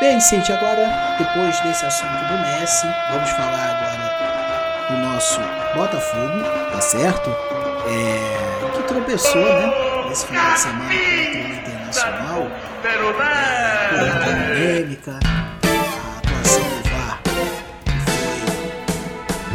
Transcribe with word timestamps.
Bem, 0.00 0.18
Cintia, 0.18 0.56
agora, 0.56 1.14
depois 1.18 1.60
desse 1.60 1.84
assunto 1.84 2.10
do 2.10 2.38
Messi, 2.38 2.86
vamos 3.10 3.28
falar 3.32 3.76
agora 3.76 4.88
do 4.88 4.96
nosso 5.06 5.38
Botafogo, 5.76 6.42
tá 6.72 6.80
certo? 6.80 7.28
É, 7.86 8.70
que 8.74 8.82
tropeçou, 8.84 9.44
né? 9.44 9.70
Nesse 10.08 10.24
final 10.26 10.54
de 10.54 10.58
semana 10.58 10.94
contra 10.94 11.38
o 11.38 11.52
Internacional. 11.52 12.46
É, 12.82 12.96
polêmica, 14.54 15.12
a 15.12 15.16
atuação 16.16 16.62
do 16.62 16.82
VAR, 16.88 17.20
foi, 17.26 17.50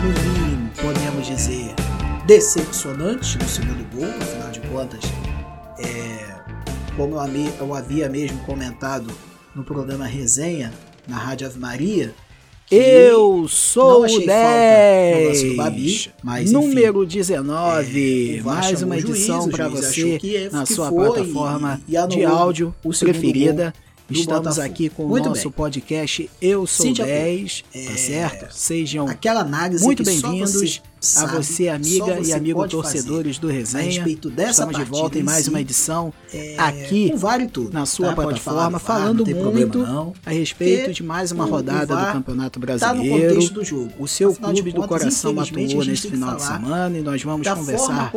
no 0.03 0.09
mínimo, 0.19 0.69
podemos 0.79 1.25
dizer, 1.25 1.73
decepcionante 2.27 3.39
no 3.39 3.47
segundo 3.49 3.83
gol, 3.95 4.13
afinal 4.21 4.51
de 4.51 4.59
contas, 4.59 5.01
é, 5.79 6.23
como 6.95 7.15
eu 7.59 7.73
havia 7.75 8.07
mesmo 8.07 8.37
comentado 8.45 9.11
no 9.55 9.63
programa 9.63 10.05
Resenha, 10.05 10.71
na 11.07 11.17
Rádio 11.17 11.47
Ave 11.47 11.57
Maria. 11.57 12.13
Eu 12.69 13.47
sou 13.47 14.05
o 14.05 14.25
10, 14.25 15.55
Babi, 15.55 16.11
mas, 16.21 16.51
número 16.51 17.03
enfim, 17.03 17.17
19, 17.19 18.37
é, 18.39 18.41
mais 18.41 18.81
uma 18.81 18.97
edição 18.97 19.47
para 19.47 19.69
você 19.69 20.17
que, 20.17 20.49
na 20.49 20.65
sua 20.65 20.89
foi, 20.89 21.05
plataforma 21.05 21.79
e, 21.87 21.95
e 21.95 22.07
de 22.07 22.25
áudio 22.25 22.75
preferida. 22.99 23.73
Estamos 24.09 24.59
aqui 24.59 24.89
com 24.89 25.07
muito 25.07 25.25
o 25.25 25.29
nosso 25.29 25.49
bem. 25.49 25.51
podcast 25.51 26.29
Eu 26.39 26.67
Sou 26.67 26.85
Cíntia, 26.85 27.05
10, 27.05 27.61
tá 27.61 27.79
é... 27.79 27.85
tá 27.85 27.97
certo? 27.97 28.53
Sejam 28.53 29.07
aquela 29.07 29.41
análise 29.41 29.83
muito 29.83 30.03
bem-vindos 30.03 30.81
a 31.17 31.25
você, 31.27 31.69
amiga 31.69 32.15
você 32.15 32.29
e 32.29 32.33
amigo 32.33 32.67
torcedores 32.67 33.37
do 33.37 33.47
Resenha. 33.47 33.83
A 33.83 33.87
respeito 33.87 34.29
dessa 34.29 34.63
Estamos 34.63 34.77
de 34.77 34.83
volta 34.83 35.19
em 35.19 35.23
mais 35.23 35.45
si, 35.45 35.49
uma 35.49 35.61
edição 35.61 36.13
é... 36.33 36.55
aqui 36.57 37.13
vale 37.15 37.47
tudo, 37.47 37.73
na 37.73 37.85
sua 37.85 38.09
tá? 38.09 38.15
plataforma, 38.15 38.79
falar, 38.79 39.01
falando 39.01 39.25
muito 39.25 39.79
não, 39.79 40.13
a 40.25 40.31
respeito 40.31 40.93
de 40.93 41.03
mais 41.03 41.31
uma 41.31 41.45
rodada 41.45 41.95
do 41.95 42.11
Campeonato 42.11 42.59
Brasileiro. 42.59 43.47
Tá 43.47 43.53
do 43.53 43.63
jogo. 43.63 43.91
O 43.99 44.07
seu 44.07 44.31
Afinal 44.31 44.53
clube 44.53 44.71
do 44.71 44.87
coração 44.87 45.39
atuou 45.39 45.85
neste 45.85 46.09
final 46.09 46.35
de 46.35 46.43
semana 46.43 46.97
e 46.97 47.01
nós 47.01 47.21
vamos 47.23 47.47
conversar 47.47 48.11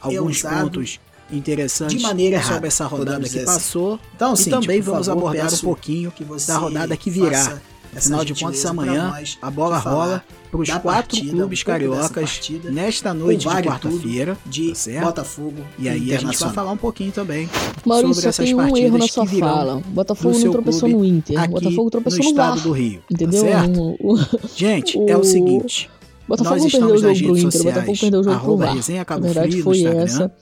alguns 0.00 0.42
pontos 0.42 1.00
interessante 1.30 1.96
de 1.96 2.02
maneira 2.02 2.36
errada, 2.36 2.54
sobre 2.54 2.68
essa 2.68 2.86
rodada 2.86 3.28
que 3.28 3.36
assim. 3.36 3.44
passou. 3.44 4.00
Então, 4.14 4.34
e 4.34 4.44
também 4.44 4.80
vamos 4.80 5.06
favor, 5.06 5.28
abordar 5.28 5.52
um 5.52 5.58
pouquinho 5.58 6.12
da 6.46 6.58
rodada 6.58 6.96
que 6.96 7.10
virá. 7.10 7.58
Afinal 7.96 8.24
de 8.24 8.34
contas, 8.34 8.64
amanhã 8.66 9.12
a 9.40 9.50
bola 9.50 9.78
rola 9.78 10.22
para 10.50 10.60
os 10.60 10.68
quatro 10.68 10.82
partida, 10.84 11.30
clubes 11.32 11.62
um 11.62 11.64
cariocas 11.64 12.50
nesta 12.64 13.12
noite 13.12 13.40
de 13.40 13.46
quarta-feira, 13.46 14.36
de 14.46 14.72
tá 14.72 15.00
Botafogo 15.00 15.64
e 15.78 15.88
aí 15.88 16.14
a 16.14 16.18
gente 16.18 16.38
vai 16.38 16.52
falar 16.52 16.72
um 16.72 16.76
pouquinho 16.76 17.12
também 17.12 17.48
Maurício, 17.84 18.14
sobre 18.14 18.28
essas 18.28 18.44
tem 18.44 18.54
um 18.54 18.58
partidas 18.58 18.82
erro 18.84 18.98
na 18.98 19.08
sua 19.08 19.26
que 19.26 19.40
fala. 19.40 19.82
Botafogo 19.86 20.38
não 20.38 20.52
tropeçou 20.52 20.88
no 20.88 21.04
Inter, 21.04 21.50
Botafogo 21.50 21.90
tropeçou 21.90 22.24
no, 22.24 22.30
estado 22.30 22.60
do 22.60 22.72
Rio, 22.72 23.00
tá 23.00 23.06
entendeu? 23.10 23.42
Tá 23.42 23.48
certo? 23.48 23.96
O, 24.00 24.16
gente, 24.56 24.98
o, 24.98 25.08
é 25.08 25.16
o 25.16 25.24
seguinte, 25.24 25.90
Botafogo 26.28 26.62
nós 26.62 26.72
perdeu 26.72 26.94
o 26.94 26.98
jogo 26.98 27.18
pro 27.18 27.38
Inter, 27.38 27.60
o 27.60 27.64
Botafogo 27.64 27.98
perdeu 27.98 28.20
o 28.20 28.24
jogo 28.24 28.40
pro 28.40 28.56
VAR. 28.56 28.76
A 29.06 29.18
verdade 29.18 29.62
foi 29.62 29.84
essa. 29.84 30.32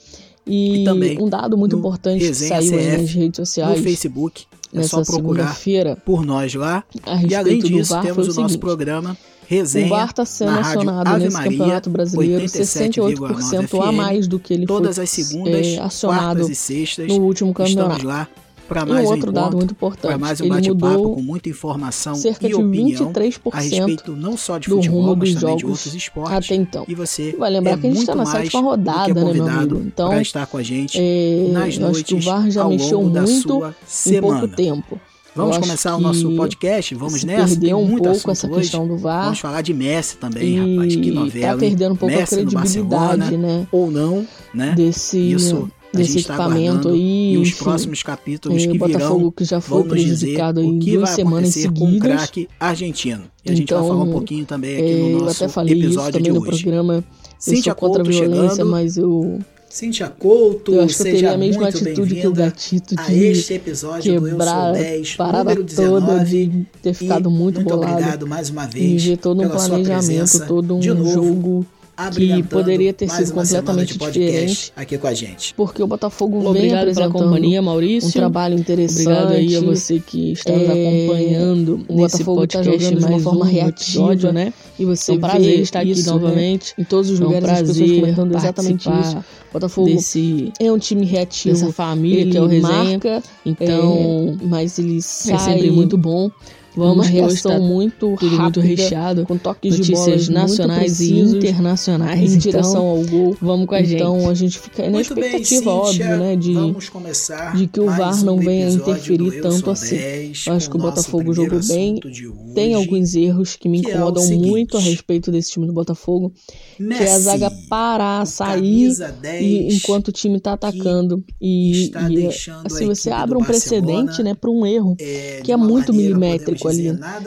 E, 0.47 0.83
e 0.83 0.85
também 0.85 1.21
um 1.21 1.29
dado 1.29 1.57
muito 1.57 1.77
importante 1.77 2.27
que 2.27 2.35
saiu 2.35 2.71
CF, 2.71 3.01
nas 3.01 3.11
redes 3.13 3.37
sociais. 3.37 3.79
No 3.79 3.83
Facebook. 3.83 4.45
É 4.75 4.83
só 4.83 5.03
procurar 5.03 5.57
por 6.05 6.25
nós 6.25 6.55
lá. 6.55 6.85
E 7.29 7.35
além 7.35 7.61
disso, 7.61 8.01
temos 8.01 8.29
o, 8.29 8.41
o 8.41 8.43
nosso 8.43 8.59
programa 8.59 9.17
Resenha, 9.47 9.87
o 9.87 9.91
VAR 9.91 10.11
está 10.11 10.25
sendo 10.25 10.59
acionado 10.59 11.19
nesse 11.19 11.37
Maria, 11.37 11.59
Campeonato 11.59 11.91
Brasileiro 11.91 12.45
68% 12.45 13.81
a 13.83 13.93
mais 13.93 14.27
do 14.27 14.39
que 14.39 14.55
ele 14.55 14.67
todas 14.67 14.97
foi 14.97 15.05
as 15.05 15.11
segundas, 15.11 15.67
é, 15.67 15.79
acionado 15.79 16.51
e 16.51 16.55
sextas, 16.55 17.09
no 17.09 17.23
último 17.23 17.53
campeonato. 17.53 17.97
Estamos 17.97 18.03
lá 18.03 18.29
para 18.69 18.85
mais 18.85 19.05
e 19.05 19.07
um 19.07 19.11
outro 19.11 19.31
um 19.31 19.33
dado 19.33 19.57
muito 19.57 19.73
importante. 19.73 20.19
mais 20.19 20.41
um 20.41 20.45
ele 20.45 20.69
mudou 20.69 21.15
com 21.15 21.23
muita 21.23 21.49
informação 21.49 22.15
cerca 22.15 22.47
e 22.47 22.49
de 22.49 22.55
opinião 22.55 23.13
23% 23.13 23.41
a 23.53 23.61
respeito 23.61 24.13
não 24.13 24.37
só 24.37 24.59
de 24.59 24.69
futebol, 24.69 25.17
mas 25.17 25.35
também 25.35 25.57
de 25.57 25.67
outros 25.67 25.95
esportes. 25.95 26.47
até 26.47 26.55
então. 26.55 26.85
E 26.89 26.95
você 26.95 27.35
vai 27.39 27.51
lembrar 27.51 27.73
é 27.73 27.77
que 27.77 27.87
a 27.87 27.91
gente 27.91 28.01
está 28.01 28.15
na 28.15 28.27
sétima 28.27 28.61
rodada, 28.63 29.15
né, 29.15 29.33
meu 29.33 29.47
amigo? 29.47 29.83
Então, 29.87 30.09
para 30.09 30.23
estar 30.23 30.47
com 30.47 30.57
a 30.57 30.63
gente 30.63 30.99
é, 31.01 31.49
nas 31.53 31.79
acho 31.79 32.05
que 32.05 32.15
o 32.15 32.21
VAR 32.21 32.51
já 32.51 32.67
mexeu 32.67 33.03
muito 33.03 33.75
em 34.07 34.21
pouco 34.21 34.49
tempo. 34.49 35.01
Vamos 35.37 35.59
começar 35.59 35.97
o 35.97 36.01
nosso 36.01 36.31
podcast? 36.37 36.95
Vamos 36.95 37.25
nessa? 37.25 37.49
Perdeu 37.49 37.79
um 37.79 37.99
pouco 37.99 38.31
essa 38.31 38.47
hoje. 38.47 38.61
questão 38.61 38.87
do 38.87 38.97
VAR. 38.97 39.25
Vamos 39.25 39.41
falar 39.41 39.63
de 39.63 39.75
Messi 39.75 40.17
também, 40.17 40.57
e 40.57 40.77
rapaz. 40.77 40.95
Que 40.95 41.11
novela. 41.11 41.53
Tá 41.55 41.59
perdendo 41.59 41.93
um 41.95 41.97
pouco 41.97 42.15
Messi 42.15 42.35
a 42.35 42.39
credibilidade, 42.39 43.37
né? 43.37 43.67
Ou 43.73 43.91
não, 43.91 44.25
né? 44.55 44.75
Desse, 44.77 45.19
Isso 45.19 45.69
desse 45.97 46.23
tá 46.25 46.35
equipamento 46.35 46.89
aí. 46.89 47.33
E 47.35 47.39
os 47.39 47.49
enfim, 47.49 47.65
próximos 47.65 48.03
capítulos 48.03 48.63
é, 48.63 48.67
que 48.69 48.79
Botafogo 48.79 49.19
virão 49.19 49.31
que 49.31 49.45
já 49.45 49.61
foi 49.61 49.79
vão 49.83 49.89
nos 49.89 50.05
dizer 50.05 50.41
o 50.57 50.79
que 50.79 50.93
duas 50.93 51.09
vai 51.09 51.15
semanas 51.17 51.51
acontecer 51.51 51.73
com 51.73 51.97
o 51.97 51.99
craque 51.99 52.49
argentino. 52.59 53.25
E 53.45 53.51
a 53.51 53.55
gente 53.55 53.73
vai 53.73 53.79
Então, 53.83 53.89
falar 53.89 54.05
um 54.05 54.13
pouquinho 54.13 54.45
também 54.45 54.77
aqui 54.77 54.91
É, 54.93 54.97
no 54.99 55.09
eu 55.11 55.19
nosso 55.21 55.45
até 55.45 55.53
falei 55.53 55.75
isso 55.75 55.87
episódio 55.87 56.13
também 56.13 56.23
de 56.25 56.39
no 56.39 56.41
hoje. 56.41 56.63
programa. 56.63 56.95
Eu 56.95 57.05
Cíntia 57.39 57.73
sou 57.73 57.75
contra 57.75 58.03
a 58.03 58.05
violência, 58.07 58.51
chegando. 58.57 58.71
mas 58.71 58.97
eu, 58.97 59.39
Cíntia 59.69 60.09
Couto, 60.09 60.73
eu 60.75 60.83
acho 60.83 60.95
que 60.95 61.03
eu 61.03 61.05
seja 61.05 61.17
teria 61.17 61.33
a 61.33 61.39
mesma 61.39 61.69
atitude 61.69 62.15
que 62.15 62.27
o 62.27 62.33
gatito 62.33 62.95
de 62.97 63.25
este 63.25 63.55
episódio 63.55 64.21
do 64.21 64.27
Eu 64.27 64.31
quebrar 64.31 64.47
Sou 64.61 64.69
a 64.69 64.73
10, 64.73 65.17
parada 65.17 65.45
número 65.51 65.65
19. 65.65 66.07
toda 66.07 66.25
de 66.25 66.67
ter 66.81 66.95
ficado 66.95 67.31
muito, 67.31 67.57
muito 67.57 67.69
bolado. 67.69 67.93
obrigado 67.93 68.27
mais 68.27 68.51
uma 68.51 68.67
vez 68.67 69.03
E 69.03 69.09
ver 69.11 69.17
todo 69.19 69.43
um 69.43 69.49
planejamento, 69.49 70.47
todo 70.47 70.77
um 70.77 70.79
de 70.81 70.89
novo, 70.95 71.11
jogo 71.11 71.67
que 72.15 72.43
poderia 72.45 72.93
ter 72.93 73.09
sido 73.09 73.33
completamente 73.33 73.99
diferente. 73.99 74.73
aqui 74.77 74.99
com 74.99 75.07
a 75.07 75.15
gente. 75.15 75.55
Porque 75.55 75.83
o 75.83 75.87
Botafogo 75.87 76.41
vem 76.41 76.49
Obrigado 76.51 76.71
pela 76.71 76.81
apresentando 76.83 77.13
companhia, 77.13 77.63
Maurício. 77.63 78.09
um 78.09 78.13
trabalho 78.13 78.59
interessante. 78.59 79.03
Obrigado 79.09 79.33
aí 79.33 79.57
a 79.57 79.61
você 79.61 80.01
que 80.01 80.33
está 80.33 80.53
nos 80.53 80.63
É, 80.69 80.89
acompanhando 80.89 81.75
o 81.89 81.95
nesse 81.97 82.19
Botafogo 82.19 82.47
tá 82.47 82.59
podcast 82.59 82.85
jogando 82.85 82.99
de 82.99 83.05
uma 83.13 83.21
forma 83.21 83.45
um 83.45 83.49
reativa, 83.49 83.69
episódio, 83.91 84.33
né? 84.33 84.53
E 84.79 84.85
você 84.85 85.13
É 85.13 85.15
um 85.15 85.19
prazer 85.21 85.61
estar 85.61 85.81
aqui 85.81 85.91
isso, 85.93 86.07
né? 86.07 86.13
novamente. 86.13 86.75
Em 86.79 86.85
todos 86.85 87.11
os 87.11 87.21
É 87.21 87.23
um 87.23 87.27
lugares 87.27 87.49
as 87.49 87.59
pessoas 87.61 87.77
prazer 87.79 88.01
comentando 88.01 88.37
exatamente 88.37 88.85
participar 88.85 89.19
isso. 89.21 89.25
Botafogo 89.53 89.87
Desse, 89.89 90.53
é 90.59 90.73
um 90.73 90.79
time 90.79 91.07
reativo. 91.07 91.55
dessa 91.55 91.73
família 91.73 92.21
ele 92.23 92.31
que 92.33 92.37
é 92.37 92.41
o 92.43 92.47
Resenha. 92.47 92.73
marca, 92.73 93.23
Então, 93.47 94.37
é, 94.43 94.47
mas 94.47 94.79
ele 94.79 94.99
é 94.99 95.01
sai 95.01 95.39
sempre 95.39 95.71
muito 95.71 95.97
bom. 95.97 96.29
Vamos 96.77 96.95
uma 96.97 97.05
reação 97.05 97.61
muito 97.61 98.17
tudo 98.19 98.31
muito 98.31 98.61
rápida, 98.61 98.61
recheado. 98.63 99.27
com 99.27 99.39
toques 99.39 99.75
de 99.75 99.79
Notícias 99.93 100.07
bolas 100.07 100.29
nacionais 100.29 101.01
e 101.01 101.05
muito 101.13 101.31
precisos, 101.31 101.45
internacionais. 101.45 102.35
em 102.35 102.39
direção 102.39 102.71
Então, 102.71 102.87
ao 102.87 103.05
gol. 103.05 103.37
vamos 103.41 103.67
com 103.67 103.75
a 103.75 103.83
gente. 103.83 103.95
Então 103.95 104.29
a 104.29 104.35
gente 104.35 104.59
fica 104.59 104.91
na 104.91 105.01
expectativa, 105.01 105.45
Cíntia, 105.45 105.71
óbvio, 105.71 106.17
né, 106.17 106.37
de 106.37 106.53
vamos 106.53 106.89
começar 106.89 107.57
de 107.57 107.67
que 107.67 107.81
o 107.81 107.87
VAR 107.87 108.25
não 108.25 108.37
um 108.37 108.41
venha 108.41 108.67
episódio 108.67 108.93
interferir 108.93 109.41
tanto 109.41 109.71
assim. 109.71 109.97
10, 109.97 110.47
Eu 110.47 110.53
acho 110.55 110.71
que 110.71 110.77
o 110.77 110.81
Botafogo 110.81 111.33
jogou 111.33 111.61
bem. 111.67 112.01
hoje, 112.05 112.33
Tem 112.55 112.75
alguns 112.75 113.15
erros 113.15 113.57
que 113.57 113.69
me 113.69 113.81
que 113.81 113.91
é 113.91 113.95
incomodam 113.95 114.23
seguinte, 114.23 114.49
muito 114.49 114.77
a 114.77 114.81
respeito 114.81 115.31
desse 115.31 115.53
time 115.53 115.67
do 115.67 115.73
Botafogo, 115.73 116.33
que 116.77 116.83
é 116.83 116.87
a 116.87 116.89
Messi, 116.99 117.21
zaga 117.21 117.51
parar, 117.69 118.27
sair 118.27 118.61
camisa 118.61 119.13
10, 119.21 119.43
e 119.43 119.77
enquanto 119.77 120.09
o 120.09 120.13
time 120.13 120.41
tá 120.41 120.53
atacando 120.55 121.25
e, 121.41 121.87
e, 122.11 122.15
deixando 122.17 122.67
assim 122.67 122.85
a 122.85 122.89
você 122.89 123.11
abre 123.11 123.37
um 123.39 123.45
precedente, 123.45 123.93
Barcelona, 123.93 124.25
né, 124.31 124.35
para 124.35 124.51
um 124.51 124.67
erro 124.67 124.97
é, 125.01 125.41
que 125.45 125.53
é 125.53 125.57
muito 125.57 125.93
milimétrico 125.93 126.64
ali 126.69 126.93
na, 126.93 127.21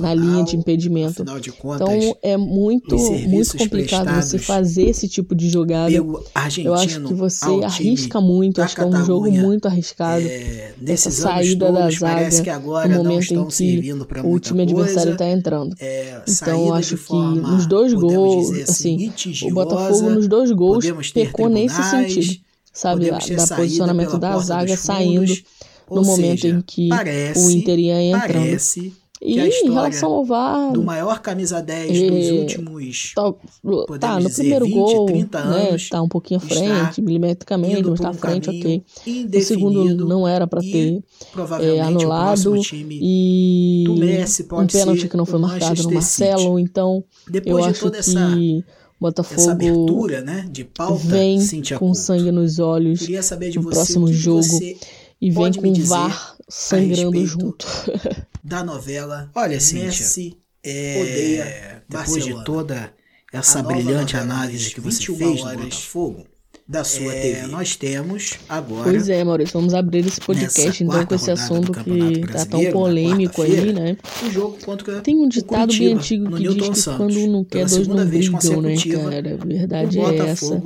na 0.00 0.14
linha 0.14 0.44
de 0.44 0.56
impedimento. 0.56 1.24
De 1.40 1.52
contas, 1.52 1.80
Então 1.88 2.16
é 2.22 2.36
muito 2.36 2.96
muito 3.28 3.56
complicado 3.56 4.14
você 4.22 4.38
fazer 4.38 4.88
esse 4.88 5.08
tipo 5.08 5.34
de 5.34 5.48
jogada. 5.48 5.92
Eu 5.92 6.74
acho 6.74 7.00
que 7.00 7.14
você 7.14 7.46
arrisca 7.64 8.20
muito, 8.20 8.56
da 8.56 8.64
acho 8.64 8.74
que 8.74 8.80
é 8.80 8.86
um 8.86 9.04
jogo 9.04 9.30
muito 9.30 9.66
arriscado. 9.66 10.24
é, 10.26 10.72
essa 10.86 11.10
saída 11.10 11.66
todos, 11.66 11.80
da 11.80 11.90
zaga 11.90 12.54
agora 12.54 12.88
no 12.88 13.02
momento 13.04 13.34
em 13.34 13.46
que 13.46 13.92
o 14.24 14.38
time 14.38 14.62
adversário 14.62 15.12
está 15.12 15.28
entrando. 15.28 15.74
É, 15.80 16.22
Então 16.28 16.74
acho 16.74 16.96
que 16.96 17.02
forma, 17.02 17.50
nos 17.52 17.66
dois 17.66 17.92
gols, 17.94 18.50
dizer 18.50 18.62
assim, 18.64 19.12
o 19.44 19.54
Botafogo 19.54 20.10
nos 20.10 20.28
dois 20.28 20.50
gols 20.50 20.84
pecou 21.12 21.48
nesse 21.48 21.76
tribunais, 21.76 22.12
sentido, 22.14 22.40
sabe, 22.72 23.10
da 23.10 23.20
saída 23.20 23.56
posicionamento 23.56 24.18
da 24.18 24.38
zaga 24.38 24.76
saindo 24.76 25.32
fundos, 25.86 26.06
no 26.06 26.10
ou 26.12 26.16
momento 26.16 26.40
seja, 26.40 26.56
em 26.56 26.62
que 26.62 26.88
parece, 26.88 27.46
o 27.46 27.50
Inter 27.50 27.78
ia 27.78 28.02
entrando. 28.02 28.32
Parece 28.32 28.92
E 29.24 29.38
em 29.38 29.70
relação 29.72 30.12
ao 30.12 30.24
VAR, 30.24 30.72
do 30.72 30.82
maior 30.82 31.20
camisa 31.20 31.62
10 31.62 32.10
dos 32.10 32.26
É, 32.26 32.32
últimos 32.32 33.12
tá, 33.14 33.32
tá 34.00 34.20
no 34.20 34.26
dizer, 34.26 34.42
primeiro 34.42 34.64
20, 34.64 34.74
gol, 34.74 35.06
30 35.06 35.44
né, 35.44 35.68
anos, 35.68 35.88
tá 35.88 36.02
um 36.02 36.08
pouquinho 36.08 36.38
à 36.38 36.40
frente, 36.40 37.00
milimetricamente, 37.00 37.88
mas 37.88 38.00
tá 38.00 38.08
à 38.08 38.12
frente, 38.12 38.50
ok. 38.50 38.82
O 39.32 39.40
segundo 39.42 40.08
não 40.08 40.26
era 40.26 40.44
para 40.44 40.60
ter 40.60 41.04
provavelmente 41.30 41.78
é, 41.78 41.80
anulado 41.80 42.54
e 42.90 43.84
do 43.86 43.94
Messi 43.94 44.42
um 44.42 44.66
pênalti 44.66 45.02
ser 45.02 45.08
que 45.08 45.16
não 45.16 45.24
foi 45.24 45.38
marcado 45.38 45.82
no 45.84 45.92
Marcelo, 45.92 46.58
então 46.58 47.04
eu 47.26 47.32
depois 47.32 47.64
de 47.64 47.70
acho 47.70 47.80
toda 47.80 47.92
que 47.92 48.00
essa, 48.00 48.36
Botafogo 49.02 49.40
essa 49.40 49.52
abertura 49.52 50.20
né, 50.20 50.46
de 50.50 50.64
pauta, 50.64 51.04
vem 51.04 51.40
com 51.76 51.92
sangue 51.92 52.30
nos 52.30 52.60
olhos 52.60 53.00
queria 53.00 53.22
saber 53.22 53.50
de 53.50 53.58
no 53.58 53.64
você 53.64 53.74
próximo 53.74 54.12
jogo 54.12 54.42
você 54.42 54.76
e 55.22 55.30
vem 55.30 55.34
pode 55.34 55.58
com 55.58 55.62
me 55.62 55.70
o 55.70 55.72
dizer 55.72 55.88
VAR 55.88 56.36
sangrando 56.48 57.24
junto. 57.24 57.66
da 58.42 58.64
novela 58.64 59.30
Olha, 59.34 59.60
Cíntia, 59.60 59.86
Messi 59.86 60.36
é, 60.64 61.00
odeia 61.00 61.84
depois 61.88 62.08
Barcelona. 62.10 62.38
de 62.40 62.44
toda 62.44 62.92
essa 63.32 63.62
brilhante 63.62 64.16
análise 64.16 64.74
que 64.74 64.80
você 64.80 64.98
21 65.12 65.16
fez 65.16 65.44
do 65.44 65.62
Botafogo, 65.62 66.26
da 66.66 66.82
sua 66.82 67.14
é, 67.14 67.20
TV. 67.20 67.46
Nós 67.46 67.76
temos 67.76 68.34
agora. 68.48 68.82
Pois 68.82 69.08
é, 69.08 69.22
Maurício, 69.22 69.52
vamos 69.54 69.74
abrir 69.74 70.04
esse 70.04 70.20
podcast 70.20 70.82
então 70.82 71.06
com 71.06 71.14
esse 71.14 71.30
assunto 71.30 71.72
que 71.72 72.26
tá 72.26 72.44
tão 72.44 72.64
polêmico 72.72 73.42
aí, 73.42 73.72
né? 73.72 73.96
O 74.26 74.30
jogo 74.30 74.58
contra 74.64 75.00
Tem 75.00 75.16
um 75.16 75.28
ditado 75.28 75.68
Curitiba, 75.68 75.84
bem 75.84 75.96
antigo 75.96 76.36
que 76.36 76.42
diz 76.42 76.68
que 76.68 76.78
Santos, 76.78 76.96
quando 76.96 77.26
não 77.28 77.44
quer, 77.44 77.66
dois 77.66 77.86
não 77.86 78.04
brigam, 78.04 78.60
né, 78.60 78.76
cara? 78.76 79.34
A 79.40 79.44
verdade 79.44 80.00
é 80.00 80.16
essa. 80.18 80.60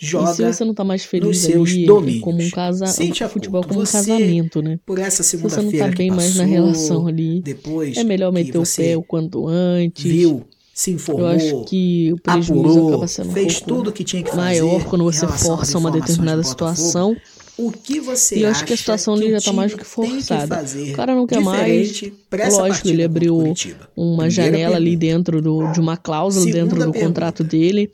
Joga 0.00 0.30
e 0.30 0.34
se 0.34 0.44
você 0.44 0.64
não 0.64 0.74
tá 0.74 0.84
mais 0.84 1.04
feliz 1.04 1.44
ali, 1.46 1.86
domínios. 1.86 2.22
como 2.22 2.42
um 2.42 2.50
casa, 2.50 2.84
o 2.84 3.28
futebol 3.28 3.62
como 3.64 3.80
um 3.80 3.84
casamento, 3.84 4.62
né? 4.62 4.78
Por 4.86 4.98
essa 4.98 5.22
segunda 5.22 5.50
Se 5.50 5.56
você 5.56 5.62
não 5.62 5.72
tá 5.72 5.96
bem 5.96 6.08
passou, 6.08 6.22
mais 6.22 6.36
na 6.36 6.44
relação 6.44 7.06
ali, 7.06 7.40
depois 7.40 7.96
é 7.96 8.04
melhor 8.04 8.32
meter 8.32 8.58
o 8.58 8.64
pé 8.64 8.96
o 8.96 9.02
quanto 9.02 9.46
antes. 9.48 10.04
Viu 10.04 10.44
se 10.78 10.92
informou, 10.92 11.28
eu 11.28 11.36
acho 11.36 11.64
que 11.64 12.12
o 12.12 12.20
prejuízo 12.20 12.52
apurou, 12.60 12.88
acaba 12.90 13.08
sendo 13.08 13.32
fez 13.32 13.60
um 13.60 13.64
tudo 13.64 13.90
que 13.90 14.04
tinha 14.04 14.22
que 14.22 14.30
fazer 14.30 14.40
maior 14.40 14.84
quando 14.84 15.02
você 15.02 15.26
força 15.26 15.76
uma 15.76 15.90
determinada 15.90 16.40
situação. 16.44 17.16
O 17.56 17.72
que 17.72 17.98
você 17.98 18.36
E 18.36 18.42
eu 18.42 18.50
acho 18.50 18.64
que 18.64 18.72
a 18.72 18.76
situação 18.76 19.14
ali 19.14 19.32
já 19.32 19.40
tá 19.40 19.52
mais 19.52 19.72
do 19.72 19.78
que 19.78 19.84
forçada. 19.84 20.64
Que 20.64 20.92
o 20.92 20.92
cara 20.92 21.12
não 21.16 21.26
quer 21.26 21.40
mais. 21.40 22.00
Lógico, 22.52 22.86
ele 22.86 23.02
abriu 23.02 23.36
uma 23.36 23.54
Primeira 23.54 24.30
janela 24.30 24.52
pergunta. 24.52 24.76
ali 24.76 24.96
dentro 24.96 25.42
do, 25.42 25.72
de 25.72 25.80
uma 25.80 25.96
cláusula 25.96 26.44
Segunda 26.44 26.62
dentro 26.62 26.78
do 26.78 26.92
pergunta. 26.92 27.06
contrato 27.06 27.42
dele 27.42 27.90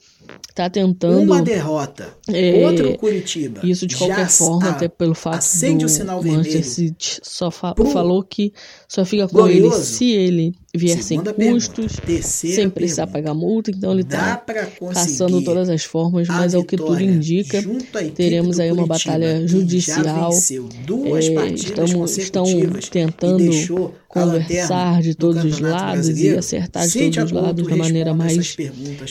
tá 0.54 0.70
tentando. 0.70 1.20
Uma 1.22 1.42
derrota. 1.42 2.16
É, 2.28 2.66
outro 2.66 2.96
Curitiba. 2.98 3.60
Isso 3.64 3.86
de 3.86 3.96
qualquer 3.96 4.28
forma, 4.28 4.70
até 4.70 4.88
pelo 4.88 5.14
fato 5.14 5.38
acende 5.38 5.84
do 5.84 5.86
o 5.86 5.88
sinal 5.88 6.22
Manchester 6.22 6.64
City 6.64 7.20
só 7.22 7.50
fa 7.50 7.74
falou 7.92 8.22
que 8.22 8.52
só 8.88 9.04
fica 9.04 9.26
com 9.28 9.38
glorioso. 9.38 9.76
ele 9.76 9.84
se 9.84 10.10
ele 10.10 10.54
vier 10.74 11.02
Segunda 11.02 11.34
sem 11.36 11.52
custos, 11.52 11.92
sem 12.22 12.70
precisar 12.70 13.06
pergunta. 13.06 13.28
pagar 13.28 13.34
multa. 13.34 13.70
Então 13.70 13.92
ele 13.92 14.04
Dá 14.04 14.36
tá 14.36 14.54
caçando 14.92 15.42
todas 15.42 15.68
as 15.68 15.84
formas, 15.84 16.28
mas 16.28 16.54
é 16.54 16.58
o 16.58 16.64
que 16.64 16.76
tudo 16.76 17.00
indica. 17.00 17.62
Teremos 18.14 18.58
aí 18.58 18.70
uma 18.72 18.86
batalha 18.86 19.46
judicial. 19.46 20.30
É, 20.32 21.52
estamos, 21.54 22.18
estão 22.18 22.44
tentando 22.90 23.50
conversar 24.08 25.02
de 25.02 25.14
todos 25.14 25.44
os 25.44 25.58
lados 25.60 26.08
e 26.08 26.36
acertar 26.36 26.86
de 26.86 27.10
todos 27.10 27.24
os 27.24 27.32
lados 27.32 27.66
da 27.66 27.76
maneira 27.76 28.14
mais 28.14 28.56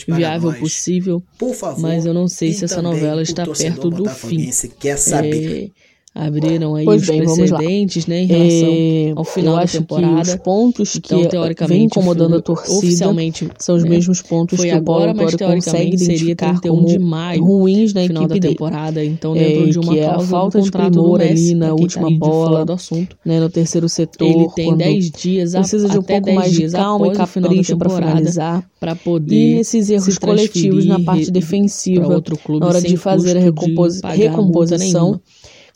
viável 0.06 0.50
nós. 0.50 0.60
possível. 0.60 1.22
Favor, 1.54 1.80
mas 1.80 2.06
eu 2.06 2.14
não 2.14 2.26
sei 2.26 2.52
se 2.52 2.64
essa 2.64 2.82
novela 2.82 3.22
está 3.22 3.46
perto 3.46 3.90
do 3.90 4.08
fim. 4.08 4.50
Quer 4.78 4.96
saber. 4.96 5.72
É, 5.78 5.83
abriram 6.14 6.76
aí 6.76 6.84
pois 6.84 7.02
os 7.02 7.08
bem, 7.08 7.24
precedentes, 7.24 8.06
né, 8.06 8.22
em 8.22 8.26
relação 8.26 8.68
é, 8.68 9.12
ao 9.16 9.24
final 9.24 9.56
da 9.56 9.66
temporada. 9.66 10.20
os 10.22 10.34
pontos 10.36 10.96
então, 10.96 11.20
que 11.20 11.28
teoricamente 11.28 11.74
vem 11.76 11.84
incomodando 11.86 12.36
a 12.36 12.40
torcida 12.40 12.78
oficialmente 12.78 13.48
são 13.58 13.74
os 13.74 13.82
né, 13.82 13.90
mesmos 13.90 14.22
pontos 14.22 14.60
que 14.60 14.70
agora, 14.70 15.10
o 15.10 15.16
Paulo 15.16 15.36
consegue 15.36 15.96
identificar 15.96 16.60
como 16.60 16.86
de 16.86 17.00
maio, 17.00 17.42
ruins 17.44 17.92
na 17.92 18.02
final 18.02 18.24
equipe 18.24 18.40
da 18.40 18.48
temporada, 18.48 18.92
dele. 18.92 19.12
então 19.12 19.34
dentro 19.34 19.66
é, 19.66 19.70
de 19.70 19.78
uma 19.80 19.92
que 19.92 19.98
é 19.98 20.06
a 20.06 20.20
falta 20.20 20.60
de 20.60 20.70
primor 20.70 21.20
ali 21.20 21.54
na 21.54 21.74
última 21.74 22.08
tá 22.08 22.16
bola, 22.16 22.64
do 22.64 22.72
assunto, 22.74 23.16
né, 23.24 23.40
no 23.40 23.50
terceiro 23.50 23.88
setor, 23.88 24.28
ele 24.28 24.48
tem 24.54 24.76
10 24.76 25.10
dias 25.10 25.52
precisa 25.52 25.88
de 25.88 25.98
um 25.98 26.02
pouco 26.02 26.32
mais 26.32 26.52
de 26.52 26.70
calma 26.70 27.08
e 27.08 27.12
capricho 27.12 27.76
para 27.76 27.90
finalizar, 27.90 28.70
para 28.78 28.94
poder 28.94 29.34
e 29.34 29.54
esses 29.58 29.90
erros 29.90 30.16
coletivos 30.16 30.86
na 30.86 31.00
parte 31.00 31.30
defensiva, 31.30 32.22
na 32.60 32.66
hora 32.66 32.80
de 32.80 32.96
fazer 32.96 33.36
a 33.36 34.10
recomposição 34.12 35.20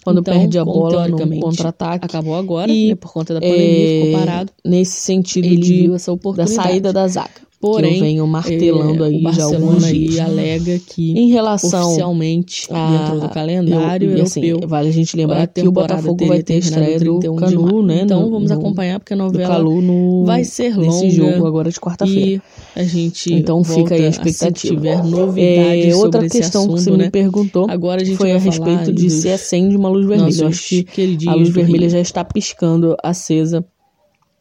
quando 0.08 0.20
então, 0.20 0.34
perde 0.34 0.58
a 0.58 0.64
bola 0.64 1.06
no 1.06 1.40
contra-ataque. 1.40 2.06
Acabou 2.06 2.34
agora, 2.34 2.70
e, 2.70 2.88
né, 2.88 2.94
por 2.94 3.12
conta 3.12 3.34
da 3.34 3.40
pandemia, 3.40 3.66
é, 3.66 4.05
ficou 4.05 4.20
parado. 4.20 4.52
Nesse 4.64 5.00
sentido 5.00 5.49
de, 5.56 5.88
da 6.34 6.46
saída 6.46 6.93
da 6.93 7.06
zaga. 7.06 7.47
Porém, 7.60 7.90
que 7.90 7.96
eu 7.96 8.00
venho 8.00 8.26
martelando 8.26 9.05
é, 9.05 9.08
aí 9.08 9.22
já 9.32 9.44
alguns 9.44 9.84
dias. 9.84 10.20
alega 10.20 10.78
que 10.78 11.10
em 11.12 11.28
relação 11.28 11.88
oficialmente 11.88 12.69
a, 12.70 12.90
dentro 12.90 13.20
do 13.20 13.28
calendário 13.31 14.16
eu, 14.16 14.22
assim, 14.22 14.44
europeu, 14.44 14.69
vale 14.69 14.88
a 14.88 14.93
gente 14.93 15.16
lembrar 15.16 15.44
que 15.49 15.66
o 15.66 15.72
Botafogo 15.72 16.25
vai 16.26 16.40
ter 16.40 16.58
estreia 16.58 17.00
do 17.00 17.19
Canu, 17.34 17.82
né? 17.82 18.02
Então 18.02 18.22
no, 18.22 18.31
vamos 18.31 18.52
acompanhar 18.52 19.00
porque 19.00 19.12
a 19.12 19.16
novela 19.16 19.58
no, 19.58 20.25
vai 20.25 20.44
ser 20.44 20.76
longa 20.76 20.87
nesse 20.87 21.10
jogo 21.10 21.46
agora 21.46 21.69
de 21.69 21.81
quarta-feira. 21.81 22.40
A 22.76 22.84
gente 22.84 23.34
então 23.34 23.64
fica 23.64 23.96
aí 23.96 24.06
a 24.06 24.08
expectativa. 24.08 24.56
Se 24.56 24.69
tiver 24.69 25.02
novidades 25.02 25.94
é, 25.94 25.96
outra 25.96 26.28
questão 26.28 26.62
assunto, 26.62 26.76
que 26.76 26.82
você 26.82 26.90
né? 26.93 27.05
me 27.05 27.10
perguntou 27.10 27.66
agora 27.69 28.02
a 28.02 28.05
gente 28.05 28.16
foi 28.16 28.32
a 28.32 28.38
respeito 28.38 28.93
de 28.93 29.10
se 29.10 29.28
acende 29.28 29.76
uma 29.76 29.88
luz 29.88 30.06
vermelha. 30.06 30.43
Eu 30.43 30.49
acho 30.49 30.84
que 30.84 31.19
a 31.26 31.34
luz 31.34 31.49
vermelha 31.49 31.88
já 31.88 31.99
está 31.99 32.25
piscando 32.25 32.96
acesa. 33.02 33.64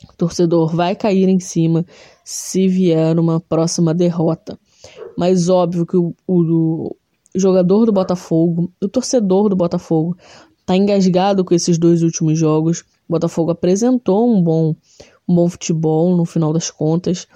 O 0.03 0.15
torcedor 0.15 0.75
vai 0.75 0.95
cair 0.95 1.27
em 1.27 1.39
cima 1.39 1.85
se 2.23 2.67
vier 2.67 3.17
uma 3.19 3.39
próxima 3.39 3.93
derrota. 3.93 4.59
Mas 5.17 5.49
óbvio 5.49 5.85
que 5.85 5.97
o, 5.97 6.13
o, 6.27 6.95
o 7.35 7.39
jogador 7.39 7.85
do 7.85 7.91
Botafogo, 7.91 8.71
o 8.81 8.87
torcedor 8.87 9.49
do 9.49 9.55
Botafogo, 9.55 10.15
está 10.59 10.75
engasgado 10.75 11.43
com 11.43 11.55
esses 11.55 11.77
dois 11.77 12.03
últimos 12.03 12.37
jogos. 12.37 12.81
O 13.07 13.13
Botafogo 13.13 13.51
apresentou 13.51 14.29
um 14.29 14.41
bom, 14.41 14.75
um 15.27 15.35
bom 15.35 15.49
futebol 15.49 16.15
no 16.15 16.25
final 16.25 16.53
das 16.53 16.69
contas 16.69 17.27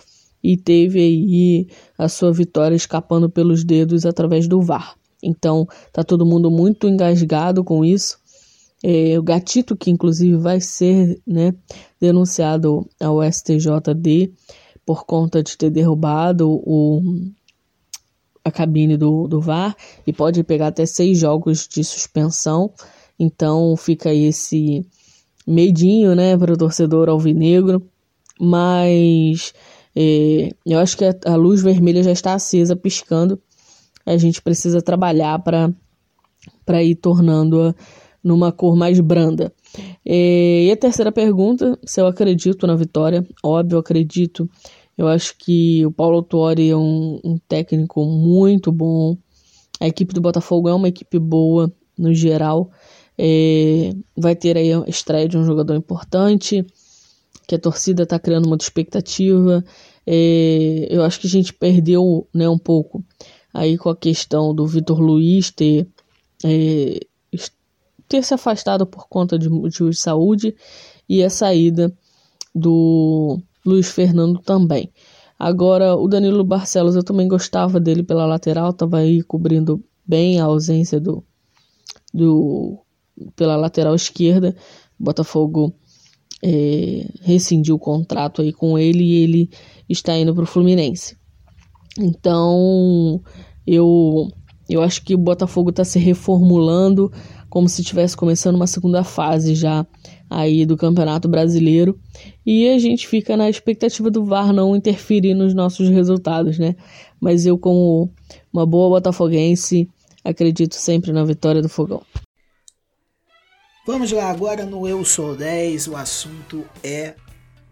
e 0.44 0.58
teve 0.58 1.00
aí 1.00 1.68
a 1.98 2.10
sua 2.10 2.32
vitória 2.32 2.76
escapando 2.76 3.30
pelos 3.30 3.64
dedos 3.64 4.06
através 4.06 4.48
do 4.48 4.62
VAR. 4.62 4.96
Então, 5.24 5.68
tá 5.94 6.04
todo 6.04 6.26
mundo 6.26 6.50
muito 6.50 6.88
engasgado 6.88 7.64
com 7.64 7.86
isso. 7.86 8.20
É, 8.84 9.18
o 9.20 9.24
Gatito, 9.24 9.76
que 9.76 9.92
inclusive 9.92 10.38
vai 10.38 10.60
ser 10.60 11.22
né, 11.26 11.54
denunciado 12.00 12.88
ao 13.00 13.22
STJD, 13.24 14.34
por 14.86 15.06
conta 15.06 15.44
de 15.44 15.56
ter 15.58 15.70
derrubado 15.70 16.50
o, 16.50 17.02
a 18.44 18.52
cabine 18.52 18.98
do, 18.98 19.28
do 19.28 19.40
VAR 19.40 19.76
e 20.06 20.12
pode 20.12 20.44
pegar 20.44 20.68
até 20.68 20.86
seis 20.86 21.18
jogos 21.18 21.68
de 21.68 21.84
suspensão. 21.84 22.74
Então 23.20 23.76
fica 23.78 24.14
esse 24.14 24.86
medinho 25.46 26.16
né, 26.16 26.36
para 26.38 26.54
o 26.54 26.58
torcedor 26.58 27.10
alvinegro. 27.10 27.88
Mas 28.40 29.54
é, 29.96 30.50
eu 30.66 30.80
acho 30.80 30.98
que 30.98 31.06
a, 31.06 31.16
a 31.26 31.36
luz 31.36 31.62
vermelha 31.62 32.02
já 32.02 32.12
está 32.12 32.34
acesa, 32.34 32.76
piscando. 32.76 33.40
A 34.06 34.18
gente 34.18 34.42
precisa 34.42 34.82
trabalhar 34.82 35.38
para 35.40 36.84
ir 36.84 36.96
tornando-a 36.96 37.76
numa 38.24 38.52
cor 38.52 38.76
mais 38.76 39.00
branda. 39.00 39.54
É, 40.06 40.66
e 40.66 40.72
a 40.72 40.78
terceira 40.78 41.12
pergunta, 41.12 41.78
se 41.84 42.00
eu 42.00 42.08
acredito 42.08 42.68
na 42.68 42.76
vitória. 42.76 43.26
Óbvio, 43.44 43.80
acredito. 43.80 44.50
Eu 44.98 45.08
acho 45.08 45.36
que 45.38 45.86
o 45.86 45.92
Paulo 45.92 46.22
Tuori 46.22 46.70
é 46.70 46.76
um, 46.76 47.20
um 47.24 47.38
técnico 47.48 48.06
muito 48.06 48.72
bom. 48.72 49.18
A 49.80 49.88
equipe 49.88 50.14
do 50.14 50.22
Botafogo 50.22 50.70
é 50.70 50.74
uma 50.74 50.88
equipe 50.88 51.18
boa 51.18 51.72
no 51.98 52.14
geral. 52.14 52.70
É, 53.18 53.92
vai 54.16 54.36
ter 54.36 54.58
aí 54.58 54.72
a 54.72 54.84
estreia 54.88 55.28
de 55.28 55.38
um 55.38 55.44
jogador 55.44 55.76
importante, 55.76 56.66
que 57.48 57.56
a 57.56 57.60
torcida 57.60 58.04
está 58.04 58.20
criando 58.20 58.48
muita 58.48 58.64
expectativa. 58.64 59.64
É, 60.06 60.88
eu 60.90 61.04
acho 61.04 61.20
que 61.20 61.28
a 61.28 61.30
gente 61.30 61.54
perdeu 61.54 62.28
né, 62.34 62.48
um 62.48 62.58
pouco 62.58 63.04
aí 63.54 63.78
com 63.78 63.90
a 63.90 63.96
questão 63.96 64.54
do 64.54 64.66
Vitor 64.66 65.00
Luiz 65.00 65.52
ter 65.52 65.88
é, 66.44 67.00
ter 68.12 68.24
se 68.24 68.34
afastado 68.34 68.86
por 68.86 69.08
conta 69.08 69.40
de 69.40 69.50
motivos 69.50 69.96
de 69.96 70.02
saúde 70.02 70.54
e 71.08 71.24
a 71.24 71.30
saída 71.30 71.94
do 72.54 73.40
Luiz 73.66 73.90
Fernando 73.90 74.38
também. 74.40 74.92
Agora, 75.40 75.96
o 75.96 76.10
Danilo 76.10 76.44
Barcelos, 76.44 76.96
eu 76.96 77.04
também 77.04 77.26
gostava 77.26 77.80
dele 77.80 78.04
pela 78.04 78.26
lateral, 78.26 78.72
estava 78.72 78.98
aí 78.98 79.24
cobrindo 79.24 79.82
bem 80.06 80.42
a 80.42 80.44
ausência 80.44 81.00
do, 81.00 81.24
do 82.14 82.80
pela 83.34 83.56
lateral 83.56 83.96
esquerda. 83.96 84.54
Botafogo 85.00 85.74
é, 86.44 87.08
rescindiu 87.22 87.76
o 87.76 87.80
contrato 87.80 88.42
aí 88.42 88.52
com 88.52 88.78
ele 88.78 89.04
e 89.04 89.24
ele 89.24 89.50
está 89.88 90.18
indo 90.18 90.36
para 90.36 90.44
o 90.44 90.48
Fluminense. 90.48 91.16
Então, 91.98 93.22
eu, 93.66 94.28
eu 94.70 94.82
acho 94.82 95.02
que 95.02 95.16
o 95.16 95.18
Botafogo 95.18 95.70
está 95.70 95.84
se 95.84 95.98
reformulando, 95.98 97.12
como 97.52 97.68
se 97.68 97.82
estivesse 97.82 98.16
começando 98.16 98.56
uma 98.56 98.66
segunda 98.66 99.04
fase 99.04 99.54
já 99.56 99.86
aí 100.30 100.66
do 100.66 100.78
Campeonato 100.78 101.28
Brasileiro. 101.28 102.00
E 102.46 102.70
a 102.70 102.80
gente 102.80 103.06
fica 103.06 103.36
na 103.36 103.50
expectativa 103.50 104.10
do 104.10 104.24
VAR 104.24 104.54
não 104.54 104.74
interferir 104.74 105.34
nos 105.34 105.54
nossos 105.54 105.90
resultados, 105.90 106.58
né? 106.58 106.78
Mas 107.20 107.46
eu, 107.46 107.58
como 107.58 108.10
uma 108.54 108.66
boa 108.66 108.90
botafoguense, 108.90 109.90
acredito 110.24 110.76
sempre 110.76 111.12
na 111.12 111.26
vitória 111.26 111.62
do 111.62 111.68
Fogão. 111.68 112.02
Vamos 113.86 114.14
lá, 114.14 114.32
agora 114.32 114.66
no 114.66 114.88
Eu 114.88 115.04
Sou 115.04 115.36
10, 115.36 115.90
o 115.90 115.98
assunto 115.98 116.64
é 116.82 117.16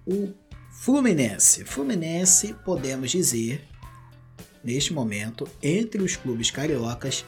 o 0.06 0.28
Fluminense. 0.74 1.64
Fluminense, 1.64 2.54
podemos 2.66 3.12
dizer, 3.12 3.62
neste 4.62 4.92
momento, 4.92 5.48
entre 5.64 6.02
os 6.02 6.18
clubes 6.18 6.52
cariocas, 6.52 7.24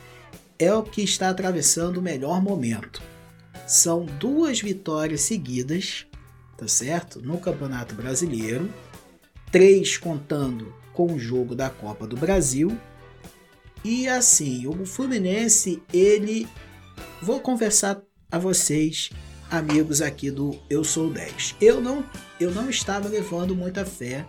é 0.61 0.71
o 0.71 0.83
que 0.83 1.01
está 1.01 1.29
atravessando 1.29 1.97
o 1.97 2.01
melhor 2.03 2.39
momento. 2.39 3.01
São 3.65 4.05
duas 4.05 4.61
vitórias 4.61 5.21
seguidas, 5.21 6.05
tá 6.55 6.67
certo? 6.67 7.19
No 7.19 7.39
Campeonato 7.39 7.95
Brasileiro, 7.95 8.71
três 9.51 9.97
contando 9.97 10.71
com 10.93 11.13
o 11.13 11.19
jogo 11.19 11.55
da 11.55 11.69
Copa 11.69 12.05
do 12.05 12.15
Brasil 12.15 12.77
E 13.83 14.07
assim, 14.07 14.67
o 14.67 14.85
Fluminense, 14.85 15.81
ele. 15.91 16.47
Vou 17.19 17.39
conversar 17.39 17.99
a 18.31 18.37
vocês, 18.37 19.09
amigos 19.49 19.99
aqui 19.99 20.29
do 20.29 20.59
Eu 20.69 20.83
Sou 20.83 21.11
10. 21.11 21.55
Eu 21.59 21.81
não, 21.81 22.05
eu 22.39 22.51
não 22.51 22.69
estava 22.69 23.09
levando 23.09 23.55
muita 23.55 23.83
fé 23.83 24.27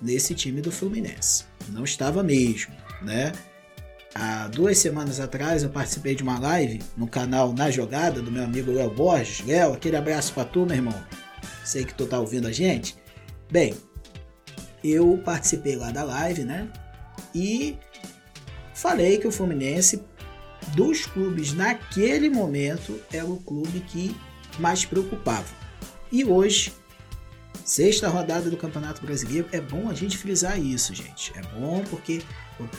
nesse 0.00 0.34
time 0.36 0.60
do 0.60 0.70
Fluminense. 0.70 1.44
Não 1.70 1.82
estava 1.82 2.22
mesmo, 2.22 2.72
né? 3.02 3.32
Há 4.14 4.46
duas 4.46 4.78
semanas 4.78 5.18
atrás 5.18 5.64
eu 5.64 5.70
participei 5.70 6.14
de 6.14 6.22
uma 6.22 6.38
live 6.38 6.80
no 6.96 7.08
canal 7.08 7.52
Na 7.52 7.68
Jogada 7.68 8.22
do 8.22 8.30
meu 8.30 8.44
amigo 8.44 8.70
Léo 8.70 8.88
Borges. 8.88 9.44
Léo, 9.44 9.72
aquele 9.72 9.96
abraço 9.96 10.32
pra 10.32 10.44
tu, 10.44 10.64
meu 10.64 10.76
irmão. 10.76 11.04
Sei 11.64 11.84
que 11.84 11.92
tu 11.92 12.06
tá 12.06 12.20
ouvindo 12.20 12.46
a 12.46 12.52
gente. 12.52 12.96
Bem, 13.50 13.74
eu 14.84 15.20
participei 15.24 15.74
lá 15.74 15.90
da 15.90 16.04
live, 16.04 16.44
né? 16.44 16.68
E 17.34 17.76
falei 18.72 19.18
que 19.18 19.26
o 19.26 19.32
Fluminense, 19.32 20.00
dos 20.76 21.06
clubes 21.06 21.52
naquele 21.52 22.30
momento, 22.30 23.00
era 23.12 23.26
o 23.26 23.40
clube 23.40 23.80
que 23.80 24.14
mais 24.60 24.84
preocupava. 24.84 25.48
E 26.12 26.24
hoje, 26.24 26.72
sexta 27.64 28.08
rodada 28.08 28.50
do 28.50 28.56
Campeonato 28.56 29.04
Brasileiro, 29.04 29.48
é 29.52 29.60
bom 29.60 29.88
a 29.88 29.94
gente 29.94 30.18
frisar 30.18 30.58
isso, 30.58 30.94
gente. 30.94 31.32
É 31.36 31.42
bom 31.58 31.84
porque 31.90 32.22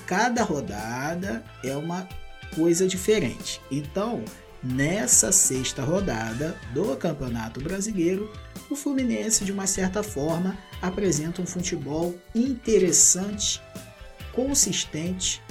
cada 0.06 0.44
rodada 0.44 1.44
é 1.64 1.76
uma 1.76 2.08
coisa 2.56 2.88
diferente. 2.88 3.62
Então, 3.70 4.24
nessa 4.64 5.32
sexta 5.32 5.84
rodada 5.84 6.58
do 6.74 6.96
Campeonato 6.96 7.62
Brasileiro, 7.62 8.32
o 8.70 8.76
Fluminense, 8.76 9.46
de 9.46 9.52
uma 9.52 9.68
certa 9.68 10.02
forma, 10.02 10.58
apresenta 10.82 11.42
um 11.42 11.46
futebol 11.46 12.16
interessante, 12.34 13.62
consistente 14.34 15.42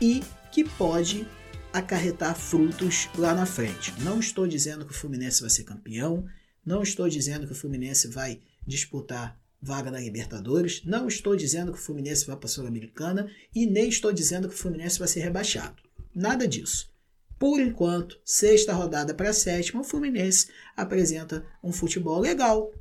e 0.00 0.22
que 0.50 0.64
pode 0.64 1.26
acarretar 1.72 2.34
frutos 2.34 3.08
lá 3.16 3.34
na 3.34 3.46
frente. 3.46 3.94
Não 4.00 4.20
estou 4.20 4.46
dizendo 4.46 4.84
que 4.84 4.92
o 4.92 4.94
Fluminense 4.94 5.40
vai 5.40 5.50
ser 5.50 5.64
campeão, 5.64 6.26
não 6.64 6.82
estou 6.82 7.08
dizendo 7.08 7.46
que 7.46 7.52
o 7.52 7.56
Fluminense 7.56 8.08
vai 8.08 8.40
disputar 8.66 9.40
vaga 9.60 9.90
na 9.90 10.00
Libertadores, 10.00 10.82
não 10.84 11.06
estou 11.06 11.36
dizendo 11.36 11.72
que 11.72 11.78
o 11.78 11.80
Fluminense 11.80 12.26
vai 12.26 12.36
para 12.36 12.46
a 12.46 12.48
Sul-Americana 12.48 13.30
e 13.54 13.64
nem 13.64 13.88
estou 13.88 14.12
dizendo 14.12 14.48
que 14.48 14.54
o 14.54 14.58
Fluminense 14.58 14.98
vai 14.98 15.06
ser 15.06 15.20
rebaixado. 15.20 15.82
Nada 16.12 16.48
disso. 16.48 16.90
Por 17.38 17.60
enquanto, 17.60 18.20
sexta 18.24 18.72
rodada 18.72 19.14
para 19.14 19.32
sétima, 19.32 19.80
o 19.80 19.84
Fluminense 19.84 20.48
apresenta 20.76 21.44
um 21.62 21.72
futebol 21.72 22.20
legal. 22.20 22.72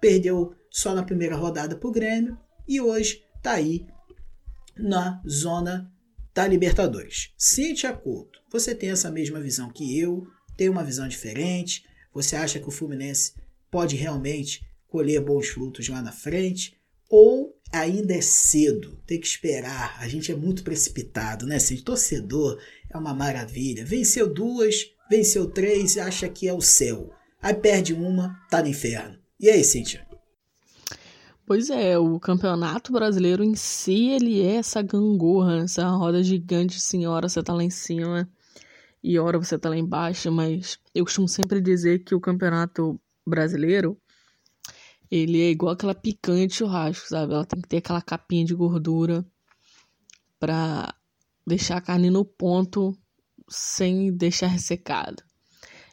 Perdeu 0.00 0.54
só 0.70 0.94
na 0.94 1.02
primeira 1.02 1.36
rodada 1.36 1.76
para 1.76 1.88
o 1.88 1.92
Grêmio 1.92 2.38
e 2.66 2.80
hoje 2.80 3.22
está 3.36 3.52
aí 3.52 3.86
na 4.76 5.22
zona 5.28 5.90
da 6.34 6.46
Libertadores. 6.46 7.32
Cintia 7.36 7.92
Couto, 7.92 8.40
você 8.50 8.74
tem 8.74 8.90
essa 8.90 9.10
mesma 9.10 9.40
visão 9.40 9.70
que 9.70 9.98
eu, 9.98 10.26
tem 10.56 10.68
uma 10.68 10.84
visão 10.84 11.06
diferente, 11.06 11.84
você 12.12 12.36
acha 12.36 12.58
que 12.58 12.68
o 12.68 12.72
Fluminense 12.72 13.34
pode 13.70 13.96
realmente 13.96 14.66
colher 14.92 15.22
bons 15.22 15.48
frutos 15.48 15.88
lá 15.88 16.02
na 16.02 16.12
frente? 16.12 16.76
Ou 17.08 17.58
ainda 17.72 18.14
é 18.14 18.20
cedo, 18.20 19.00
tem 19.06 19.18
que 19.18 19.26
esperar. 19.26 19.96
A 19.98 20.06
gente 20.06 20.30
é 20.30 20.36
muito 20.36 20.62
precipitado, 20.62 21.46
né? 21.46 21.56
Assim, 21.56 21.76
torcedor 21.78 22.60
é 22.90 22.98
uma 22.98 23.14
maravilha. 23.14 23.86
Venceu 23.86 24.32
duas, 24.32 24.90
venceu 25.10 25.50
três, 25.50 25.96
acha 25.96 26.28
que 26.28 26.46
é 26.46 26.52
o 26.52 26.60
céu. 26.60 27.10
Aí 27.40 27.54
perde 27.54 27.94
uma, 27.94 28.38
tá 28.50 28.62
no 28.62 28.68
inferno. 28.68 29.18
E 29.40 29.48
aí, 29.48 29.64
Cíntia? 29.64 30.06
Pois 31.46 31.70
é, 31.70 31.98
o 31.98 32.20
campeonato 32.20 32.92
brasileiro 32.92 33.42
em 33.42 33.54
si, 33.54 34.10
ele 34.10 34.40
é 34.42 34.56
essa 34.56 34.80
gangorra, 34.80 35.64
essa 35.64 35.88
roda 35.88 36.22
gigante, 36.22 36.76
assim, 36.76 37.04
hora 37.06 37.28
você 37.28 37.42
tá 37.42 37.52
lá 37.52 37.64
em 37.64 37.70
cima 37.70 38.28
e 39.02 39.18
hora 39.18 39.38
você 39.38 39.58
tá 39.58 39.68
lá 39.68 39.76
embaixo, 39.76 40.30
mas 40.30 40.78
eu 40.94 41.04
costumo 41.04 41.26
sempre 41.26 41.60
dizer 41.60 42.04
que 42.04 42.14
o 42.14 42.20
campeonato 42.20 43.00
brasileiro, 43.26 43.98
ele 45.14 45.42
é 45.42 45.50
igual 45.50 45.74
aquela 45.74 45.94
picante 45.94 46.54
churrasco, 46.54 47.06
sabe? 47.06 47.34
Ela 47.34 47.44
tem 47.44 47.60
que 47.60 47.68
ter 47.68 47.76
aquela 47.76 48.00
capinha 48.00 48.46
de 48.46 48.54
gordura 48.54 49.22
pra 50.40 50.94
deixar 51.46 51.76
a 51.76 51.80
carne 51.82 52.08
no 52.08 52.24
ponto 52.24 52.96
sem 53.46 54.10
deixar 54.10 54.46
ressecado. 54.46 55.22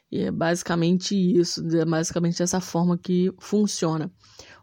E 0.10 0.22
é 0.22 0.32
basicamente 0.32 1.14
isso, 1.14 1.68
é 1.76 1.84
basicamente 1.84 2.38
dessa 2.38 2.62
forma 2.62 2.98
que 2.98 3.30
funciona. 3.40 4.10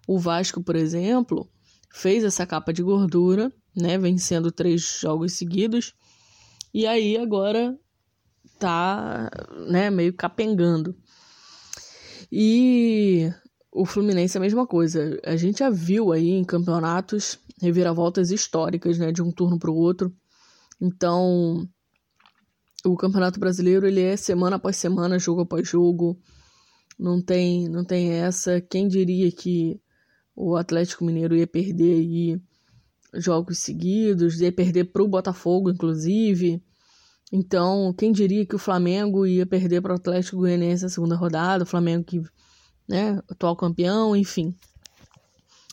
O 0.08 0.18
Vasco, 0.18 0.62
por 0.62 0.74
exemplo, 0.74 1.46
fez 1.92 2.24
essa 2.24 2.46
capa 2.46 2.72
de 2.72 2.82
gordura, 2.82 3.52
né, 3.76 3.98
vencendo 3.98 4.50
três 4.50 4.98
jogos 5.02 5.34
seguidos, 5.34 5.92
e 6.72 6.86
aí 6.86 7.18
agora 7.18 7.78
tá, 8.58 9.30
né, 9.68 9.90
meio 9.90 10.14
capengando. 10.14 10.96
E 12.32 13.30
o 13.76 13.84
Fluminense 13.84 14.38
é 14.38 14.40
a 14.40 14.42
mesma 14.42 14.66
coisa. 14.66 15.20
A 15.22 15.36
gente 15.36 15.58
já 15.58 15.68
viu 15.68 16.10
aí 16.10 16.30
em 16.30 16.44
campeonatos 16.44 17.38
reviravoltas 17.60 18.30
históricas, 18.30 18.98
né, 18.98 19.12
de 19.12 19.22
um 19.22 19.30
turno 19.30 19.58
para 19.58 19.70
o 19.70 19.76
outro. 19.76 20.10
Então, 20.80 21.68
o 22.84 22.96
Campeonato 22.96 23.38
Brasileiro 23.38 23.86
ele 23.86 24.00
é 24.00 24.16
semana 24.16 24.56
após 24.56 24.76
semana, 24.76 25.18
jogo 25.18 25.42
após 25.42 25.68
jogo. 25.68 26.18
Não 26.98 27.20
tem, 27.20 27.68
não 27.68 27.84
tem 27.84 28.12
essa. 28.12 28.62
Quem 28.62 28.88
diria 28.88 29.30
que 29.30 29.78
o 30.34 30.56
Atlético 30.56 31.04
Mineiro 31.04 31.36
ia 31.36 31.46
perder 31.46 31.96
aí 31.96 32.40
jogos 33.12 33.58
seguidos, 33.58 34.40
ia 34.40 34.50
perder 34.50 34.84
para 34.84 35.02
o 35.02 35.08
Botafogo, 35.08 35.70
inclusive. 35.70 36.62
Então, 37.30 37.92
quem 37.92 38.10
diria 38.10 38.46
que 38.46 38.56
o 38.56 38.58
Flamengo 38.58 39.26
ia 39.26 39.44
perder 39.44 39.82
para 39.82 39.92
o 39.92 39.96
Atlético 39.96 40.38
Goianiense 40.38 40.84
na 40.84 40.88
segunda 40.88 41.14
rodada, 41.14 41.64
o 41.64 41.66
Flamengo 41.66 42.04
que 42.04 42.22
né, 42.88 43.20
atual 43.28 43.56
campeão, 43.56 44.14
enfim. 44.14 44.54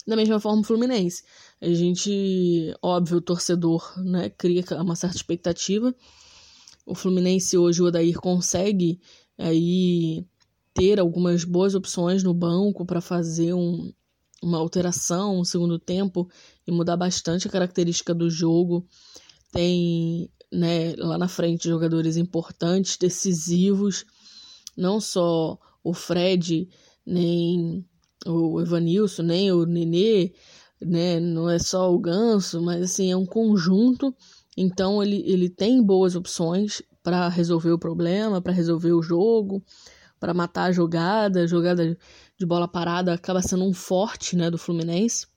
Da 0.05 0.15
mesma 0.15 0.39
forma 0.39 0.62
o 0.62 0.65
Fluminense. 0.65 1.24
A 1.62 1.74
gente, 1.74 2.75
óbvio, 2.82 3.17
o 3.17 3.22
torcedor, 3.22 3.93
né, 4.03 4.29
cria 4.29 4.63
uma 4.82 4.96
certa 4.96 5.15
expectativa. 5.15 5.96
O 6.86 6.93
Fluminense 6.93 7.58
hoje, 7.58 7.82
o 7.82 7.86
Odair 7.86 8.20
consegue 8.20 9.00
aí 9.38 10.25
ter 10.74 11.00
algumas 11.00 11.46
boas 11.46 11.75
opções 11.75 12.24
no 12.24 12.34
banco 12.34 12.86
para 12.86 13.00
fazer 13.00 13.53
um, 13.53 13.93
uma 14.41 14.58
alteração, 14.58 15.39
um 15.39 15.46
segundo 15.46 15.79
tempo 15.79 16.29
e 16.67 16.72
mudar 16.72 16.98
bastante 16.98 17.48
a 17.48 17.51
característica 17.51 18.13
do 18.13 18.29
jogo. 18.29 18.86
Tem 19.51 20.29
né, 20.51 20.96
lá 20.98 21.17
na 21.17 21.27
frente 21.27 21.70
jogadores 21.70 22.17
importantes, 22.17 22.98
decisivos, 22.98 24.03
não 24.75 25.00
só 25.00 25.58
o 25.84 25.93
Fred 25.93 26.67
nem 27.05 27.86
o 28.25 28.62
Evanilson, 28.62 29.24
nem 29.24 29.51
o 29.51 29.65
Nenê, 29.65 30.33
né? 30.81 31.19
Não 31.19 31.50
é 31.50 31.60
só 31.60 31.93
o 31.93 32.00
Ganso, 32.00 32.62
mas 32.62 32.83
assim, 32.83 33.12
é 33.12 33.17
um 33.17 33.25
conjunto. 33.25 34.15
Então 34.55 35.01
ele, 35.01 35.24
ele 35.25 35.50
tem 35.50 35.81
boas 35.83 36.15
opções 36.15 36.81
para 37.01 37.27
resolver 37.27 37.72
o 37.72 37.79
problema, 37.79 38.41
para 38.41 38.53
resolver 38.53 38.93
o 38.93 39.01
jogo, 39.01 39.63
para 40.19 40.33
matar 40.33 40.65
a 40.65 40.72
jogada, 40.72 41.43
a 41.43 41.48
jogada 41.48 41.98
de 42.38 42.45
bola 42.45 42.67
parada 42.67 43.13
acaba 43.13 43.41
sendo 43.41 43.65
um 43.65 43.74
forte, 43.74 44.36
né, 44.36 44.50
do 44.50 44.57
Fluminense. 44.57 45.27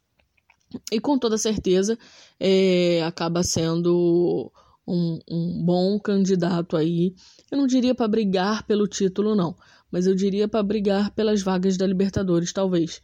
E 0.92 1.00
com 1.00 1.18
toda 1.18 1.38
certeza 1.38 1.98
é, 2.38 3.02
acaba 3.04 3.42
sendo 3.42 4.52
um, 4.86 5.18
um 5.28 5.64
bom 5.64 5.98
candidato 5.98 6.76
aí. 6.76 7.14
Eu 7.50 7.58
não 7.58 7.66
diria 7.66 7.94
para 7.94 8.08
brigar 8.08 8.64
pelo 8.64 8.86
título, 8.86 9.34
não, 9.34 9.56
mas 9.96 10.06
eu 10.06 10.14
diria 10.14 10.46
para 10.46 10.62
brigar 10.62 11.10
pelas 11.12 11.40
vagas 11.40 11.78
da 11.78 11.86
Libertadores, 11.86 12.52
talvez. 12.52 13.00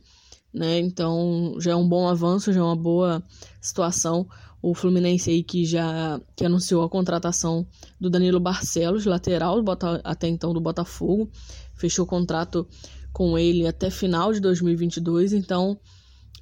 Né? 0.53 0.79
Então 0.79 1.57
já 1.59 1.71
é 1.71 1.75
um 1.75 1.89
bom 1.89 2.07
avanço, 2.07 2.53
já 2.53 2.61
é 2.61 2.63
uma 2.63 2.77
boa 2.77 3.23
situação. 3.63 4.29
O 4.61 4.75
Fluminense 4.75 5.31
aí 5.31 5.43
que 5.43 5.65
já 5.65 6.21
que 6.37 6.45
anunciou 6.45 6.85
a 6.85 6.91
contratação 6.91 7.67
do 7.99 8.11
Danilo 8.11 8.39
Barcelos, 8.39 9.07
lateral 9.07 9.65
até 10.05 10.29
então 10.29 10.53
do 10.53 10.61
Botafogo, 10.61 11.31
fechou 11.75 12.05
contrato 12.05 12.69
com 13.11 13.39
ele 13.39 13.67
até 13.67 13.89
final 13.89 14.31
de 14.31 14.41
2022, 14.41 15.33
então 15.33 15.81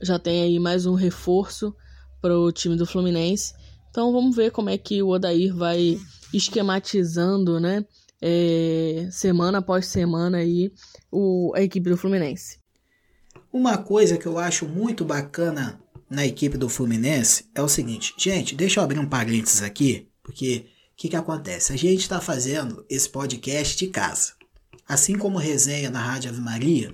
já 0.02 0.19
tem 0.19 0.42
aí 0.42 0.59
mais 0.59 0.85
um 0.85 0.95
reforço 0.95 1.73
para 2.21 2.37
o 2.37 2.50
time 2.50 2.75
do 2.75 2.85
Fluminense. 2.85 3.54
Então 3.88 4.12
vamos 4.12 4.35
ver 4.35 4.50
como 4.50 4.69
é 4.69 4.76
que 4.76 5.00
o 5.00 5.11
Odair 5.11 5.54
vai 5.54 5.97
esquematizando, 6.35 7.61
né? 7.61 7.85
É, 8.23 9.09
semana 9.11 9.59
após 9.59 9.87
semana 9.87 10.39
aí 10.39 10.73
o, 11.11 11.53
a 11.55 11.62
equipe 11.62 11.89
do 11.89 11.97
Fluminense. 11.97 12.59
Uma 13.53 13.79
coisa 13.79 14.17
que 14.17 14.27
eu 14.27 14.39
acho 14.39 14.67
muito 14.67 15.05
bacana 15.05 15.81
na 16.09 16.27
equipe 16.27 16.59
do 16.59 16.69
Fluminense 16.69 17.49
é 17.55 17.62
o 17.62 17.69
seguinte, 17.69 18.15
gente, 18.19 18.55
deixa 18.55 18.81
eu 18.81 18.85
abrir 18.85 18.99
um 18.99 19.09
parênteses 19.09 19.62
aqui, 19.62 20.09
porque 20.23 20.67
o 20.93 20.97
que, 20.97 21.09
que 21.09 21.17
acontece? 21.17 21.73
A 21.73 21.77
gente 21.77 22.00
está 22.00 22.21
fazendo 22.21 22.85
esse 22.91 23.09
podcast 23.09 23.77
de 23.77 23.87
casa. 23.87 24.35
Assim 24.87 25.17
como 25.17 25.39
resenha 25.39 25.89
na 25.89 26.00
Rádio 26.00 26.31
Ave 26.31 26.41
Maria, 26.41 26.93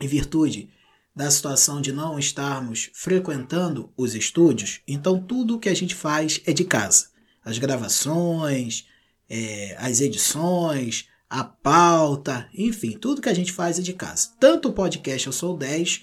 em 0.00 0.06
virtude 0.06 0.70
da 1.14 1.30
situação 1.30 1.80
de 1.80 1.92
não 1.92 2.18
estarmos 2.18 2.90
frequentando 2.92 3.90
os 3.96 4.14
estúdios, 4.14 4.82
então 4.86 5.22
tudo 5.22 5.56
o 5.56 5.58
que 5.58 5.68
a 5.68 5.74
gente 5.74 5.94
faz 5.94 6.42
é 6.44 6.52
de 6.52 6.64
casa. 6.64 7.06
as 7.44 7.58
gravações, 7.58 8.86
é, 9.28 9.76
as 9.78 10.00
edições, 10.00 11.08
a 11.28 11.42
pauta, 11.42 12.48
enfim, 12.54 12.96
tudo 12.98 13.20
que 13.20 13.28
a 13.28 13.34
gente 13.34 13.52
faz 13.52 13.78
é 13.78 13.82
de 13.82 13.92
casa. 13.92 14.30
Tanto 14.38 14.68
o 14.68 14.72
podcast 14.72 15.26
Eu 15.26 15.32
Sou 15.32 15.56
10, 15.56 16.02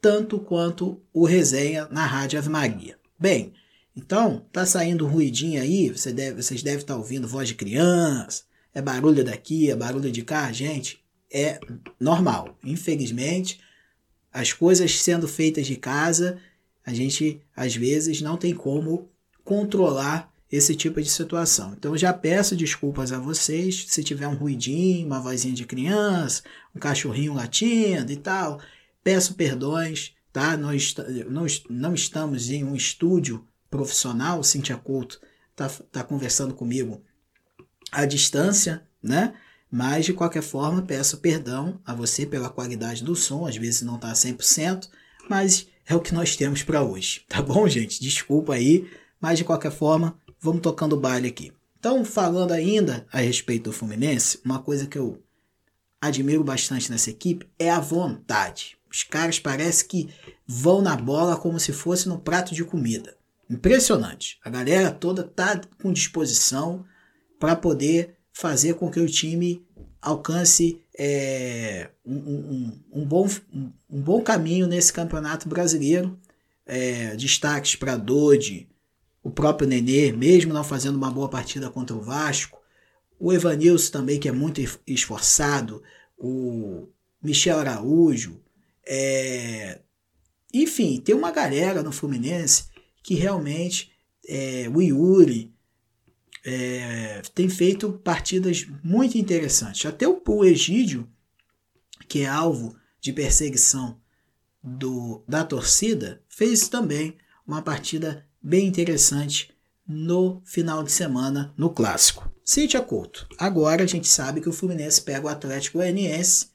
tanto 0.00 0.38
quanto 0.38 1.00
o 1.12 1.24
resenha 1.24 1.86
na 1.90 2.06
Rádio 2.06 2.38
Ave 2.38 2.48
Maria. 2.48 2.98
Bem, 3.18 3.52
então, 3.94 4.46
tá 4.52 4.66
saindo 4.66 5.06
um 5.06 5.10
ruidinho 5.10 5.60
aí, 5.60 5.90
você 5.90 6.12
deve, 6.12 6.42
vocês 6.42 6.62
devem 6.62 6.80
estar 6.80 6.94
tá 6.94 6.98
ouvindo 6.98 7.28
voz 7.28 7.48
de 7.48 7.54
criança, 7.54 8.44
é 8.74 8.82
barulho 8.82 9.24
daqui, 9.24 9.70
é 9.70 9.76
barulho 9.76 10.12
de 10.12 10.22
cá, 10.22 10.52
gente, 10.52 11.02
é 11.32 11.58
normal. 11.98 12.58
Infelizmente, 12.62 13.58
as 14.32 14.52
coisas 14.52 15.00
sendo 15.00 15.26
feitas 15.26 15.66
de 15.66 15.76
casa, 15.76 16.38
a 16.84 16.92
gente 16.92 17.40
às 17.54 17.74
vezes 17.74 18.20
não 18.20 18.36
tem 18.36 18.54
como 18.54 19.10
controlar 19.42 20.30
esse 20.50 20.74
tipo 20.74 21.00
de 21.02 21.08
situação. 21.08 21.74
Então 21.76 21.96
já 21.96 22.12
peço 22.12 22.56
desculpas 22.56 23.12
a 23.12 23.18
vocês 23.18 23.86
se 23.88 24.04
tiver 24.04 24.28
um 24.28 24.36
ruidinho, 24.36 25.06
uma 25.06 25.20
vozinha 25.20 25.54
de 25.54 25.64
criança, 25.64 26.42
um 26.74 26.78
cachorrinho 26.78 27.34
latindo 27.34 28.12
e 28.12 28.16
tal. 28.16 28.60
Peço 29.02 29.34
perdões, 29.34 30.14
tá? 30.32 30.56
Nós 30.56 30.94
não, 31.28 31.46
não 31.68 31.94
estamos 31.94 32.50
em 32.50 32.64
um 32.64 32.74
estúdio 32.74 33.46
profissional, 33.70 34.42
Cintia 34.42 34.76
Couto 34.76 35.20
tá, 35.56 35.68
tá 35.90 36.04
conversando 36.04 36.54
comigo 36.54 37.02
à 37.90 38.04
distância, 38.04 38.86
né? 39.02 39.34
Mas 39.70 40.04
de 40.04 40.12
qualquer 40.12 40.42
forma, 40.42 40.82
peço 40.82 41.18
perdão 41.18 41.80
a 41.84 41.94
você 41.94 42.24
pela 42.24 42.50
qualidade 42.50 43.02
do 43.02 43.16
som, 43.16 43.46
às 43.46 43.56
vezes 43.56 43.82
não 43.82 43.98
tá 43.98 44.12
100%, 44.12 44.88
mas 45.28 45.66
é 45.86 45.94
o 45.94 46.00
que 46.00 46.14
nós 46.14 46.36
temos 46.36 46.62
para 46.62 46.82
hoje, 46.82 47.24
tá 47.28 47.42
bom, 47.42 47.66
gente? 47.66 48.00
Desculpa 48.00 48.54
aí, 48.54 48.88
mas 49.20 49.38
de 49.38 49.44
qualquer 49.44 49.72
forma, 49.72 50.16
vamos 50.46 50.62
tocando 50.62 50.92
o 50.94 51.00
baile 51.00 51.26
aqui. 51.26 51.52
Então, 51.76 52.04
falando 52.04 52.52
ainda 52.52 53.04
a 53.12 53.18
respeito 53.18 53.64
do 53.64 53.72
Fluminense, 53.72 54.40
uma 54.44 54.60
coisa 54.60 54.86
que 54.86 54.96
eu 54.96 55.20
admiro 56.00 56.44
bastante 56.44 56.90
nessa 56.90 57.10
equipe 57.10 57.48
é 57.58 57.68
a 57.68 57.80
vontade. 57.80 58.78
Os 58.88 59.02
caras 59.02 59.40
parece 59.40 59.84
que 59.84 60.08
vão 60.46 60.80
na 60.80 60.96
bola 60.96 61.36
como 61.36 61.58
se 61.58 61.72
fosse 61.72 62.08
no 62.08 62.20
prato 62.20 62.54
de 62.54 62.64
comida. 62.64 63.16
Impressionante. 63.50 64.38
A 64.44 64.48
galera 64.48 64.92
toda 64.92 65.24
tá 65.24 65.60
com 65.82 65.92
disposição 65.92 66.84
para 67.40 67.56
poder 67.56 68.16
fazer 68.32 68.74
com 68.74 68.88
que 68.88 69.00
o 69.00 69.08
time 69.08 69.66
alcance 70.00 70.80
é, 70.96 71.90
um, 72.04 72.14
um, 72.14 72.80
um, 72.92 73.04
bom, 73.04 73.28
um, 73.52 74.00
bom 74.00 74.22
caminho 74.22 74.68
nesse 74.68 74.92
campeonato 74.92 75.48
brasileiro. 75.48 76.16
É, 76.64 77.16
destaques 77.16 77.76
para 77.76 77.96
Dodi, 77.96 78.68
o 79.26 79.30
próprio 79.32 79.68
Nenê, 79.68 80.12
mesmo 80.12 80.54
não 80.54 80.62
fazendo 80.62 80.94
uma 80.94 81.10
boa 81.10 81.28
partida 81.28 81.68
contra 81.68 81.96
o 81.96 82.00
Vasco. 82.00 82.62
O 83.18 83.32
Evanilson 83.32 83.90
também, 83.90 84.20
que 84.20 84.28
é 84.28 84.32
muito 84.32 84.60
esforçado. 84.86 85.82
O 86.16 86.86
Michel 87.20 87.58
Araújo. 87.58 88.40
É, 88.86 89.80
enfim, 90.54 91.00
tem 91.00 91.12
uma 91.12 91.32
galera 91.32 91.82
no 91.82 91.90
Fluminense 91.90 92.66
que 93.02 93.14
realmente 93.14 93.90
é, 94.28 94.70
o 94.72 94.80
Yuri 94.80 95.52
é, 96.44 97.20
tem 97.34 97.48
feito 97.48 97.94
partidas 97.94 98.64
muito 98.84 99.18
interessantes. 99.18 99.84
Até 99.86 100.06
o, 100.06 100.44
Egídio, 100.44 101.10
que 102.06 102.20
é 102.20 102.28
alvo 102.28 102.76
de 103.00 103.12
perseguição 103.12 104.00
do, 104.62 105.24
da 105.26 105.44
torcida, 105.44 106.22
fez 106.28 106.68
também 106.68 107.18
uma 107.44 107.60
partida 107.60 108.25
bem 108.46 108.68
interessante 108.68 109.50
no 109.88 110.40
final 110.44 110.84
de 110.84 110.92
semana 110.92 111.52
no 111.56 111.68
clássico. 111.70 112.30
Cíntia 112.44 112.80
Couto. 112.80 113.26
Agora 113.36 113.82
a 113.82 113.86
gente 113.86 114.06
sabe 114.06 114.40
que 114.40 114.48
o 114.48 114.52
Fluminense 114.52 115.02
pega 115.02 115.26
o 115.26 115.28
Atlético 115.28 115.78
Goianiense 115.78 116.46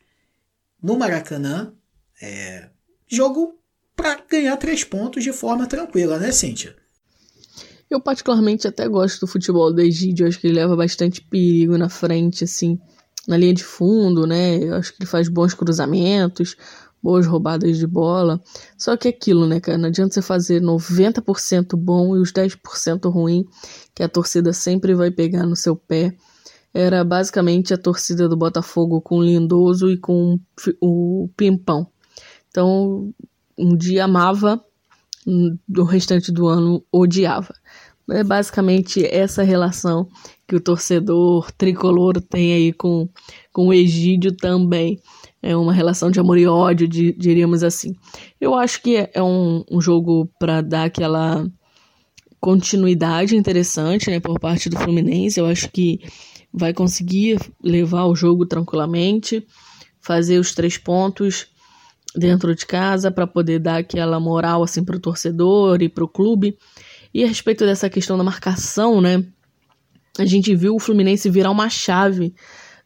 no 0.82 0.98
Maracanã. 0.98 1.74
É, 2.22 2.70
jogo 3.10 3.60
para 3.94 4.22
ganhar 4.30 4.56
três 4.56 4.86
pontos 4.86 5.22
de 5.22 5.34
forma 5.34 5.68
tranquila, 5.68 6.18
né, 6.18 6.32
Cíntia? 6.32 6.76
Eu 7.90 8.00
particularmente 8.00 8.66
até 8.66 8.88
gosto 8.88 9.20
do 9.20 9.28
futebol 9.28 9.74
do 9.74 9.82
Egídio, 9.82 10.26
acho 10.26 10.40
que 10.40 10.48
ele 10.48 10.56
leva 10.56 10.78
bastante 10.78 11.22
perigo 11.22 11.78
na 11.78 11.90
frente, 11.90 12.46
assim, 12.46 12.80
na 13.28 13.36
linha 13.36 13.54
de 13.54 13.66
fundo, 13.66 14.26
né? 14.26 14.64
Eu 14.64 14.76
acho 14.76 14.94
que 14.94 15.04
ele 15.04 15.10
faz 15.10 15.28
bons 15.28 15.54
cruzamentos, 15.54 16.56
boas 17.02 17.26
roubadas 17.26 17.78
de 17.78 17.88
bola. 17.88 18.42
Só 18.78 18.96
que 18.96 19.08
é 19.08 19.12
aquilo, 19.12 19.48
né, 19.48 19.60
cara? 19.60 19.78
Não 19.78 19.90
adianta 19.90 20.14
você 20.14 20.22
fazer 20.22 20.62
90% 20.62 21.76
bom 21.76 22.16
e 22.16 22.20
os 22.20 22.32
10% 22.32 23.10
ruim, 23.12 23.46
que 23.96 24.04
a 24.04 24.10
torcida 24.10 24.54
sempre 24.54 24.94
vai 24.94 25.12
pegar 25.12 25.46
no 25.46 25.56
seu 25.56 25.76
pé. 25.76 26.16
Era 26.74 27.04
basicamente 27.04 27.74
a 27.74 27.78
torcida 27.78 28.30
do 28.30 28.38
Botafogo 28.38 29.02
com 29.02 29.18
o 29.18 29.24
Lindoso 29.24 29.90
e 29.92 29.98
com 29.98 30.40
o 30.80 31.30
Pimpão. 31.36 31.88
Então, 32.50 33.14
um 33.58 33.76
dia 33.76 34.06
amava, 34.06 34.64
o 35.26 35.84
restante 35.84 36.32
do 36.32 36.48
ano 36.48 36.84
odiava. 36.92 37.54
É 38.10 38.24
basicamente 38.24 39.06
essa 39.06 39.44
relação 39.44 40.08
que 40.48 40.56
o 40.56 40.60
torcedor 40.60 41.52
tricolor 41.54 42.22
tem 42.22 42.54
aí 42.54 42.74
com, 42.74 43.08
com 43.54 43.68
o 43.68 43.74
Egídio 43.74 44.36
também. 44.36 45.00
É 45.42 45.56
uma 45.56 45.74
relação 45.74 46.12
de 46.12 46.20
amor 46.20 46.38
e 46.38 46.46
ódio, 46.46 46.88
de, 46.88 47.14
diríamos 47.14 47.64
assim. 47.64 47.96
Eu 48.40 48.54
acho 48.54 48.82
que 48.82 48.96
é, 48.96 49.12
é 49.14 49.24
um, 49.24 49.64
um 49.72 49.82
jogo 49.82 50.30
para 50.40 50.62
dar 50.62 50.84
aquela 50.84 51.46
continuidade 52.40 53.36
interessante 53.36 54.10
né, 54.10 54.20
por 54.20 54.40
parte 54.40 54.70
do 54.70 54.78
Fluminense. 54.78 55.40
Eu 55.40 55.48
acho 55.48 55.70
que 55.70 56.00
vai 56.54 56.74
conseguir 56.74 57.40
levar 57.64 58.06
o 58.06 58.16
jogo 58.16 58.46
tranquilamente, 58.46 59.46
fazer 60.00 60.40
os 60.40 60.54
três 60.54 60.78
pontos 60.78 61.48
dentro 62.16 62.54
de 62.54 62.66
casa 62.66 63.10
para 63.10 63.26
poder 63.26 63.60
dar 63.60 63.78
aquela 63.78 64.20
moral 64.20 64.64
assim 64.64 64.84
para 64.84 64.98
o 64.98 65.00
torcedor 65.00 65.82
e 65.82 65.90
para 65.90 66.04
o 66.04 66.08
clube. 66.08 66.58
E 67.14 67.24
a 67.24 67.28
respeito 67.28 67.66
dessa 67.66 67.90
questão 67.90 68.18
da 68.18 68.24
marcação, 68.24 69.02
né? 69.02 69.24
A 70.20 70.26
gente 70.26 70.54
viu 70.56 70.76
o 70.76 70.80
Fluminense 70.80 71.30
virar 71.30 71.52
uma 71.52 71.70
chave 71.70 72.34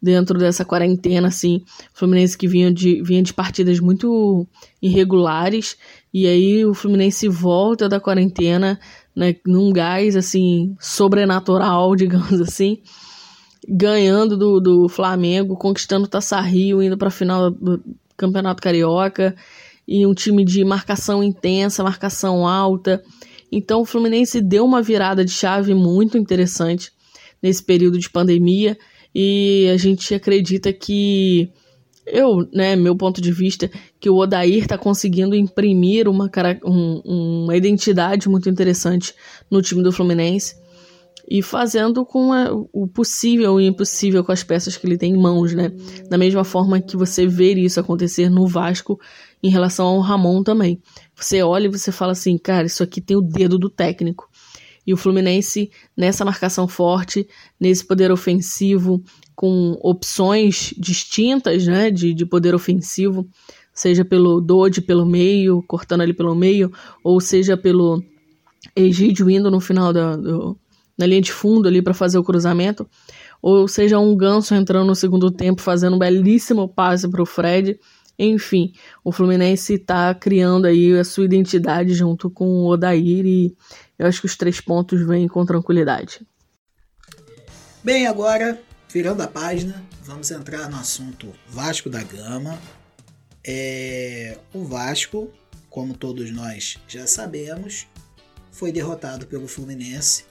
dentro 0.06 0.38
dessa 0.38 0.64
quarentena, 0.64 1.28
assim. 1.28 1.64
O 1.94 1.98
Fluminense 1.98 2.38
que 2.38 2.48
vinha 2.48 2.72
de, 2.72 3.02
vinha 3.02 3.24
de 3.24 3.34
partidas 3.34 3.80
muito 3.80 4.48
irregulares. 4.80 5.76
E 6.14 6.28
aí 6.28 6.64
o 6.64 6.76
Fluminense 6.76 7.28
volta 7.28 7.90
da 7.90 8.00
quarentena, 8.00 8.80
né? 9.16 9.36
Num 9.46 9.74
gás, 9.74 10.16
assim, 10.16 10.76
sobrenatural, 10.80 11.96
digamos 11.98 12.40
assim. 12.40 12.78
Ganhando 13.68 14.38
do, 14.38 14.60
do 14.60 14.88
Flamengo, 14.88 15.58
conquistando 15.58 16.08
Taça 16.08 16.40
Rio, 16.40 16.84
indo 16.84 16.98
para 16.98 17.08
a 17.08 17.12
final 17.12 17.50
do, 17.50 17.84
Campeonato 18.16 18.62
Carioca 18.62 19.36
e 19.88 20.06
um 20.06 20.14
time 20.14 20.46
de 20.46 20.64
marcação 20.64 21.24
intensa, 21.24 21.84
marcação 21.84 22.48
alta. 22.48 23.04
Então 23.52 23.82
o 23.82 23.86
Fluminense 23.86 24.40
deu 24.40 24.64
uma 24.64 24.82
virada 24.82 25.26
de 25.26 25.32
chave 25.32 25.74
muito 25.74 26.18
interessante 26.18 26.92
nesse 27.42 27.62
período 27.62 27.98
de 28.00 28.10
pandemia 28.10 28.78
e 29.16 29.70
a 29.74 29.78
gente 29.78 30.14
acredita 30.14 30.74
que 30.74 31.50
eu, 32.06 32.48
né, 32.54 32.76
meu 32.76 32.96
ponto 32.96 33.22
de 33.22 33.32
vista, 33.32 33.72
que 34.00 34.10
o 34.10 34.18
Odair 34.18 34.64
está 34.64 34.78
conseguindo 34.78 35.36
imprimir 35.36 36.08
uma, 36.08 36.30
um, 36.66 37.02
uma 37.44 37.56
identidade 37.56 38.28
muito 38.28 38.50
interessante 38.50 39.16
no 39.50 39.62
time 39.62 39.82
do 39.82 39.92
Fluminense 39.92 40.56
e 41.28 41.42
fazendo 41.42 42.06
com 42.06 42.32
a, 42.32 42.52
o 42.72 42.88
possível 42.88 43.60
e 43.60 43.66
o 43.66 43.68
impossível 43.68 44.24
com 44.24 44.32
as 44.32 44.44
peças 44.44 44.78
que 44.78 44.86
ele 44.86 44.98
tem 44.98 45.14
em 45.14 45.18
mãos, 45.18 45.54
né? 45.54 45.72
Da 46.10 46.18
mesma 46.18 46.44
forma 46.44 46.80
que 46.80 46.96
você 46.96 47.26
vê 47.26 47.54
isso 47.54 47.80
acontecer 47.80 48.30
no 48.30 48.46
Vasco 48.48 49.00
em 49.42 49.50
relação 49.50 49.88
ao 49.88 50.00
Ramon 50.02 50.44
também. 50.44 50.80
Você 51.16 51.42
olha 51.42 51.66
e 51.66 51.72
você 51.72 51.92
fala 51.92 52.12
assim, 52.12 52.38
cara, 52.38 52.68
isso 52.68 52.84
aqui 52.84 53.02
tem 53.02 53.18
o 53.18 53.22
dedo 53.22 53.58
do 53.58 53.70
técnico. 53.70 54.30
E 54.86 54.94
o 54.94 54.98
Fluminense, 54.98 55.72
nessa 55.96 56.24
marcação 56.24 56.68
forte, 56.68 57.28
nesse 57.60 57.86
poder 57.86 58.12
ofensivo, 58.12 59.04
com 59.36 59.78
opções 59.82 60.74
distintas, 60.78 61.66
né, 61.66 61.90
de, 61.90 62.14
de 62.14 62.26
poder 62.26 62.54
ofensivo, 62.54 63.28
seja 63.74 64.06
pelo 64.06 64.40
Dodge 64.40 64.82
pelo 64.82 65.06
meio, 65.06 65.64
cortando 65.68 66.02
ali 66.02 66.14
pelo 66.14 66.36
meio, 66.36 66.72
ou 67.04 67.20
seja 67.20 67.58
pelo 67.58 68.02
Egídio 68.76 69.30
indo 69.30 69.52
no 69.52 69.60
final 69.60 69.92
da, 69.92 70.16
do, 70.16 70.58
na 70.98 71.06
linha 71.06 71.22
de 71.22 71.32
fundo 71.32 71.68
ali 71.68 71.82
para 71.82 71.94
fazer 71.94 72.18
o 72.18 72.24
cruzamento, 72.24 72.88
ou 73.42 73.68
seja, 73.68 74.00
um 74.00 74.16
ganso 74.16 74.56
entrando 74.56 74.88
no 74.88 74.96
segundo 74.96 75.30
tempo 75.30 75.62
fazendo 75.62 75.96
um 75.96 76.00
belíssimo 76.00 76.68
passe 76.68 77.08
para 77.08 77.22
o 77.22 77.26
Fred. 77.26 77.78
Enfim, 78.18 78.72
o 79.04 79.12
Fluminense 79.12 79.74
está 79.74 80.16
criando 80.16 80.66
aí 80.66 80.98
a 80.98 81.04
sua 81.04 81.26
identidade 81.26 81.94
junto 81.94 82.30
com 82.30 82.46
o 82.46 82.68
Odair 82.68 83.26
e 83.26 83.56
eu 83.98 84.08
acho 84.08 84.20
que 84.20 84.26
os 84.26 84.36
três 84.36 84.60
pontos 84.60 85.06
vêm 85.06 85.28
com 85.28 85.46
tranquilidade. 85.46 86.26
Bem, 87.84 88.08
agora, 88.08 88.62
virando 88.92 89.22
a 89.22 89.28
página, 89.28 89.84
vamos 90.04 90.32
entrar 90.32 90.70
no 90.70 90.78
assunto 90.78 91.32
Vasco 91.48 91.90
da 91.90 92.04
Gama. 92.04 92.60
É, 93.46 94.38
o 94.54 94.64
Vasco, 94.64 95.32
como 95.70 95.94
todos 95.94 96.32
nós 96.32 96.78
já 96.88 97.06
sabemos, 97.06 97.88
foi 98.52 98.72
derrotado 98.72 99.28
pelo 99.28 99.48
Fluminense 99.48 100.26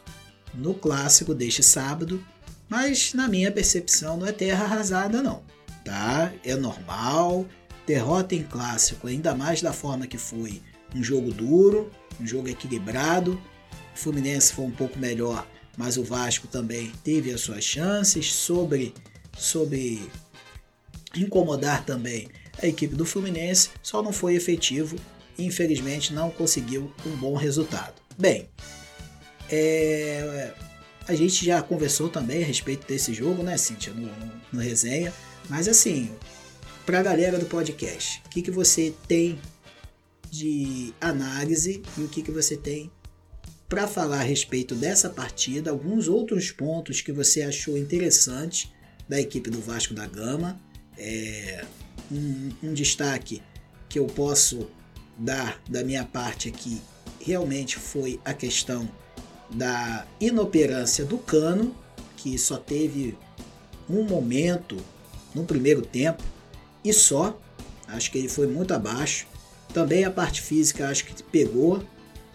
no 0.52 0.74
clássico 0.74 1.34
deste 1.34 1.62
sábado, 1.62 2.24
mas 2.68 3.12
na 3.14 3.28
minha 3.28 3.52
percepção 3.52 4.16
não 4.16 4.26
é 4.26 4.32
terra 4.32 4.64
arrasada 4.64 5.22
não, 5.22 5.42
tá? 5.84 6.32
É 6.44 6.56
normal, 6.56 7.46
derrota 7.86 8.34
em 8.34 8.42
clássico, 8.42 9.06
ainda 9.06 9.34
mais 9.34 9.60
da 9.60 9.72
forma 9.72 10.06
que 10.06 10.18
foi, 10.18 10.62
um 10.94 11.02
jogo 11.02 11.32
duro, 11.32 11.90
um 12.20 12.26
jogo 12.26 12.48
equilibrado. 12.48 13.40
O 13.94 13.98
Fluminense 13.98 14.52
foi 14.52 14.64
um 14.64 14.70
pouco 14.70 14.98
melhor, 14.98 15.46
mas 15.76 15.96
o 15.96 16.04
Vasco 16.04 16.46
também 16.48 16.92
teve 17.02 17.32
as 17.32 17.40
suas 17.40 17.64
chances 17.64 18.32
sobre 18.32 18.92
sobre 19.36 20.10
incomodar 21.16 21.84
também 21.84 22.28
a 22.62 22.66
equipe 22.66 22.94
do 22.94 23.04
Fluminense, 23.04 23.70
só 23.82 24.02
não 24.02 24.12
foi 24.12 24.34
efetivo 24.34 24.96
e 25.36 25.44
infelizmente 25.44 26.12
não 26.12 26.30
conseguiu 26.30 26.92
um 27.06 27.16
bom 27.16 27.34
resultado. 27.34 27.94
Bem, 28.16 28.48
é, 29.50 30.52
a 31.06 31.14
gente 31.14 31.44
já 31.44 31.60
conversou 31.62 32.08
também 32.08 32.42
a 32.42 32.46
respeito 32.46 32.86
desse 32.86 33.12
jogo, 33.12 33.42
né, 33.42 33.56
Cíntia, 33.56 33.92
no, 33.92 34.06
no, 34.06 34.32
no 34.52 34.60
resenha, 34.60 35.12
mas 35.48 35.68
assim, 35.68 36.10
para 36.86 37.00
a 37.00 37.02
galera 37.02 37.38
do 37.38 37.46
podcast, 37.46 38.22
o 38.26 38.28
que, 38.30 38.42
que 38.42 38.50
você 38.50 38.94
tem 39.08 39.38
de 40.30 40.92
análise 41.00 41.82
e 41.98 42.02
o 42.02 42.08
que, 42.08 42.22
que 42.22 42.30
você 42.30 42.56
tem 42.56 42.90
para 43.74 43.88
falar 43.88 44.20
a 44.20 44.22
respeito 44.22 44.72
dessa 44.72 45.10
partida, 45.10 45.72
alguns 45.72 46.06
outros 46.06 46.52
pontos 46.52 47.00
que 47.00 47.10
você 47.10 47.42
achou 47.42 47.76
interessantes 47.76 48.72
da 49.08 49.20
equipe 49.20 49.50
do 49.50 49.60
Vasco 49.60 49.92
da 49.92 50.06
Gama. 50.06 50.60
É, 50.96 51.64
um, 52.08 52.52
um 52.62 52.72
destaque 52.72 53.42
que 53.88 53.98
eu 53.98 54.06
posso 54.06 54.70
dar 55.18 55.60
da 55.68 55.82
minha 55.82 56.04
parte 56.04 56.48
aqui 56.48 56.80
realmente 57.20 57.76
foi 57.76 58.20
a 58.24 58.32
questão 58.32 58.88
da 59.50 60.06
inoperância 60.20 61.04
do 61.04 61.18
Cano, 61.18 61.74
que 62.16 62.38
só 62.38 62.56
teve 62.56 63.18
um 63.90 64.04
momento 64.04 64.76
no 65.34 65.44
primeiro 65.44 65.82
tempo 65.82 66.22
e 66.84 66.92
só. 66.92 67.36
Acho 67.88 68.12
que 68.12 68.18
ele 68.18 68.28
foi 68.28 68.46
muito 68.46 68.72
abaixo. 68.72 69.26
Também 69.72 70.04
a 70.04 70.12
parte 70.12 70.40
física 70.42 70.86
acho 70.88 71.06
que 71.06 71.20
pegou. 71.24 71.84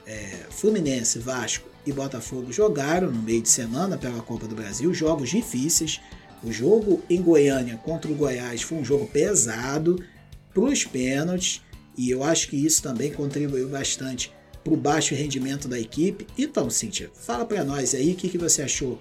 É, 0.10 0.48
Fluminense, 0.50 1.20
Vasco 1.20 1.70
e 1.86 1.94
Botafogo 1.94 2.52
jogaram 2.52 3.12
no 3.12 3.22
meio 3.22 3.44
de 3.44 3.50
semana 3.50 3.96
pela 3.96 4.24
Copa 4.24 4.48
do 4.48 4.56
Brasil, 4.56 4.92
jogos 4.92 5.30
difíceis. 5.30 6.02
O 6.44 6.52
jogo 6.52 7.04
em 7.08 7.22
Goiânia 7.22 7.78
contra 7.78 8.12
o 8.12 8.16
Goiás 8.16 8.64
foi 8.64 8.80
um 8.80 8.84
jogo 8.84 9.06
pesado 9.06 10.04
para 10.52 10.64
os 10.64 10.84
pênaltis 10.84 11.62
e 11.96 12.10
eu 12.10 12.24
acho 12.24 12.48
que 12.48 12.56
isso 12.56 12.82
também 12.82 13.14
contribuiu 13.14 13.70
bastante 13.70 14.34
para 14.64 14.74
o 14.74 14.78
baixo 14.78 15.14
rendimento 15.14 15.68
da 15.68 15.80
equipe. 15.80 16.26
Então, 16.36 16.72
Cíntia, 16.72 17.12
fala 17.14 17.46
para 17.46 17.64
nós 17.64 17.94
aí 17.94 18.14
o 18.14 18.16
que, 18.16 18.30
que 18.30 18.38
você 18.38 18.64
achou 18.64 19.00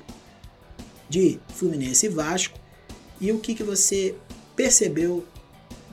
de 1.08 1.40
Fluminense 1.54 2.04
e 2.04 2.10
Vasco 2.10 2.60
e 3.18 3.32
o 3.32 3.38
que, 3.38 3.54
que 3.54 3.62
você 3.62 4.14
percebeu 4.54 5.26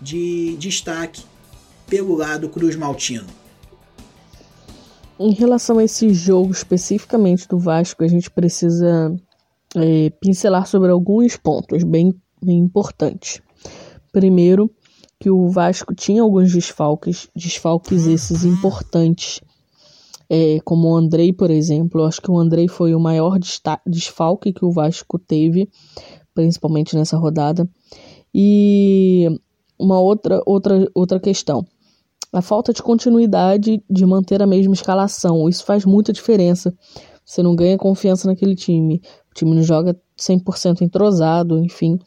de 0.02 0.58
destaque 0.58 1.24
pelo 1.88 2.16
lado 2.16 2.50
Cruz 2.50 2.76
Maltino. 2.76 3.45
Em 5.18 5.32
relação 5.32 5.78
a 5.78 5.84
esse 5.84 6.14
jogo 6.14 6.52
especificamente 6.52 7.48
do 7.48 7.58
Vasco, 7.58 8.04
a 8.04 8.08
gente 8.08 8.30
precisa 8.30 9.16
é, 9.76 10.10
pincelar 10.22 10.68
sobre 10.68 10.92
alguns 10.92 11.38
pontos 11.38 11.84
bem, 11.84 12.14
bem 12.44 12.58
importantes. 12.58 13.42
Primeiro, 14.12 14.70
que 15.18 15.30
o 15.30 15.48
Vasco 15.48 15.96
tinha 15.96 16.22
alguns 16.22 16.52
desfalques, 16.52 17.30
desfalques 17.34 18.06
esses 18.08 18.44
importantes, 18.44 19.40
é, 20.30 20.60
como 20.66 20.90
o 20.90 20.96
Andrei, 20.98 21.32
por 21.32 21.50
exemplo. 21.50 22.02
Eu 22.02 22.06
acho 22.06 22.22
que 22.22 22.30
o 22.30 22.38
Andrei 22.38 22.68
foi 22.68 22.94
o 22.94 23.00
maior 23.00 23.40
desfalque 23.88 24.52
que 24.52 24.66
o 24.66 24.72
Vasco 24.72 25.18
teve, 25.18 25.70
principalmente 26.34 26.94
nessa 26.94 27.18
rodada. 27.18 27.66
E 28.34 29.30
uma 29.80 30.00
outra, 30.00 30.42
outra, 30.46 30.90
outra 30.94 31.22
questão. 31.22 31.66
A 32.34 32.42
falta 32.42 32.74
de 32.74 32.84
continuidade 32.84 33.82
de 33.90 34.06
manter 34.06 34.42
a 34.42 34.48
mesma 34.48 34.74
escalação. 34.74 35.48
Isso 35.48 35.64
faz 35.64 35.86
muita 35.86 36.12
diferença. 36.12 36.74
Você 37.24 37.42
não 37.42 37.56
ganha 37.56 37.78
confiança 37.78 38.28
naquele 38.28 38.56
time. 38.56 39.02
O 39.32 39.34
time 39.34 39.56
não 39.56 39.64
joga 39.64 39.96
100% 40.20 40.82
entrosado, 40.82 41.58
enfim. 41.60 42.00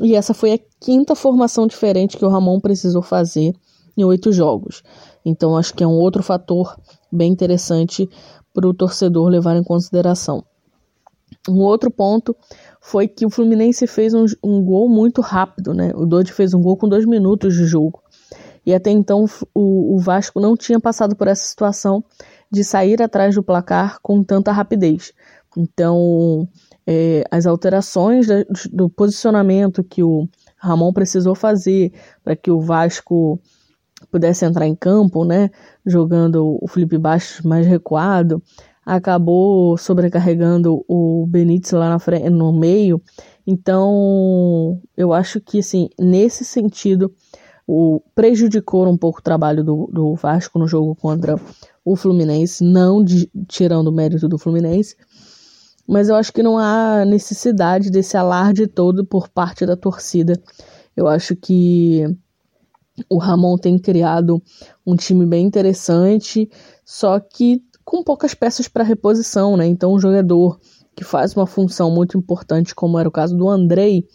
E 0.00 0.14
essa 0.14 0.34
foi 0.34 0.52
a 0.52 0.58
quinta 0.80 1.14
formação 1.14 1.66
diferente 1.66 2.16
que 2.16 2.24
o 2.24 2.28
Ramon 2.28 2.60
precisou 2.60 3.02
fazer 3.02 3.52
em 3.96 4.04
oito 4.04 4.30
jogos. 4.30 4.82
Então 5.24 5.56
acho 5.56 5.74
que 5.74 5.82
é 5.82 5.86
um 5.86 5.98
outro 5.98 6.22
fator 6.22 6.76
bem 7.10 7.32
interessante 7.32 8.08
para 8.54 8.68
o 8.68 8.74
torcedor 8.74 9.28
levar 9.28 9.56
em 9.56 9.64
consideração. 9.64 10.44
Um 11.48 11.60
outro 11.60 11.90
ponto 11.90 12.34
foi 12.80 13.08
que 13.08 13.26
o 13.26 13.30
Fluminense 13.30 13.86
fez 13.86 14.14
um, 14.14 14.24
um 14.42 14.62
gol 14.62 14.88
muito 14.88 15.20
rápido, 15.20 15.74
né? 15.74 15.92
O 15.94 16.06
Dodge 16.06 16.32
fez 16.32 16.54
um 16.54 16.60
gol 16.60 16.76
com 16.76 16.88
dois 16.88 17.06
minutos 17.06 17.54
de 17.54 17.64
jogo. 17.66 18.02
E 18.68 18.74
até 18.74 18.90
então 18.90 19.24
o, 19.54 19.94
o 19.94 19.98
Vasco 19.98 20.38
não 20.38 20.54
tinha 20.54 20.78
passado 20.78 21.16
por 21.16 21.26
essa 21.26 21.42
situação 21.48 22.04
de 22.52 22.62
sair 22.62 23.02
atrás 23.02 23.34
do 23.34 23.42
placar 23.42 23.98
com 24.02 24.22
tanta 24.22 24.52
rapidez. 24.52 25.14
Então, 25.56 26.46
é, 26.86 27.24
as 27.30 27.46
alterações 27.46 28.26
do 28.70 28.90
posicionamento 28.90 29.82
que 29.82 30.02
o 30.02 30.28
Ramon 30.58 30.92
precisou 30.92 31.34
fazer 31.34 31.94
para 32.22 32.36
que 32.36 32.50
o 32.50 32.60
Vasco 32.60 33.40
pudesse 34.10 34.44
entrar 34.44 34.66
em 34.66 34.74
campo, 34.74 35.24
né, 35.24 35.48
jogando 35.86 36.58
o 36.60 36.68
Felipe 36.68 36.98
Bastos 36.98 37.40
mais 37.46 37.66
recuado, 37.66 38.42
acabou 38.84 39.78
sobrecarregando 39.78 40.84
o 40.86 41.26
Benítez 41.26 41.72
lá 41.72 41.88
na 41.88 41.98
frente, 41.98 42.28
no 42.28 42.52
meio. 42.52 43.00
Então, 43.46 44.78
eu 44.94 45.14
acho 45.14 45.40
que 45.40 45.60
assim, 45.60 45.88
nesse 45.98 46.44
sentido, 46.44 47.10
o 47.70 48.00
prejudicou 48.14 48.88
um 48.88 48.96
pouco 48.96 49.20
o 49.20 49.22
trabalho 49.22 49.62
do, 49.62 49.90
do 49.92 50.14
Vasco 50.14 50.58
no 50.58 50.66
jogo 50.66 50.94
contra 50.94 51.38
o 51.84 51.94
Fluminense, 51.94 52.64
não 52.64 53.04
de, 53.04 53.30
tirando 53.46 53.88
o 53.88 53.92
mérito 53.92 54.26
do 54.26 54.38
Fluminense, 54.38 54.96
mas 55.86 56.08
eu 56.08 56.16
acho 56.16 56.32
que 56.32 56.42
não 56.42 56.56
há 56.56 57.04
necessidade 57.04 57.90
desse 57.90 58.16
alarde 58.16 58.66
todo 58.66 59.04
por 59.04 59.28
parte 59.28 59.66
da 59.66 59.76
torcida. 59.76 60.40
Eu 60.96 61.06
acho 61.06 61.36
que 61.36 62.04
o 63.06 63.18
Ramon 63.18 63.58
tem 63.58 63.78
criado 63.78 64.42
um 64.86 64.96
time 64.96 65.26
bem 65.26 65.44
interessante, 65.44 66.50
só 66.86 67.20
que 67.20 67.62
com 67.84 68.02
poucas 68.02 68.32
peças 68.32 68.66
para 68.66 68.82
reposição, 68.82 69.58
né? 69.58 69.66
Então, 69.66 69.92
um 69.92 70.00
jogador 70.00 70.58
que 70.96 71.04
faz 71.04 71.36
uma 71.36 71.46
função 71.46 71.90
muito 71.90 72.16
importante, 72.16 72.74
como 72.74 72.98
era 72.98 73.08
o 73.08 73.12
caso 73.12 73.36
do 73.36 73.48
Andrei, 73.48 74.06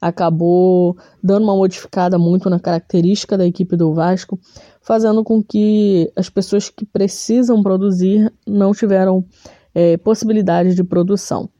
acabou 0.00 0.96
dando 1.22 1.44
uma 1.44 1.56
modificada 1.56 2.18
muito 2.18 2.48
na 2.48 2.60
característica 2.60 3.36
da 3.36 3.46
equipe 3.46 3.76
do 3.76 3.92
Vasco, 3.92 4.38
fazendo 4.80 5.24
com 5.24 5.42
que 5.42 6.10
as 6.16 6.30
pessoas 6.30 6.70
que 6.70 6.86
precisam 6.86 7.62
produzir 7.62 8.32
não 8.46 8.72
tiveram 8.72 9.26
é, 9.74 9.96
possibilidades 9.96 10.74
de 10.74 10.84
produção. 10.84 11.50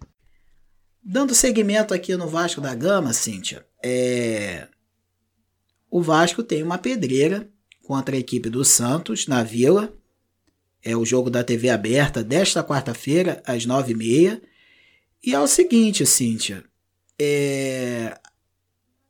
Dando 1.03 1.35
seguimento 1.35 1.95
aqui 1.95 2.17
no 2.17 2.29
Vasco 2.29 2.61
da 2.61 2.75
Gama, 2.75 3.13
Cíntia, 3.13 3.65
é... 3.83 4.69
o 5.91 6.03
Vasco 6.03 6.43
tem 6.43 6.63
uma 6.63 6.77
pedreira 6.77 7.49
contra 7.83 8.15
a 8.15 8.19
equipe 8.19 8.51
do 8.51 8.65
Santos 8.65 9.27
na 9.27 9.43
Vila. 9.43 9.93
É 10.85 10.95
o 10.97 11.05
jogo 11.05 11.31
da 11.31 11.43
TV 11.43 11.71
aberta 11.71 12.23
desta 12.23 12.63
quarta-feira, 12.63 13.43
às 13.47 13.65
nove 13.65 13.93
e 13.93 13.97
meia. 13.97 14.43
E 15.25 15.35
é 15.35 15.41
o 15.41 15.47
seguinte, 15.47 16.05
Cíntia, 16.05 16.63
é... 17.21 18.19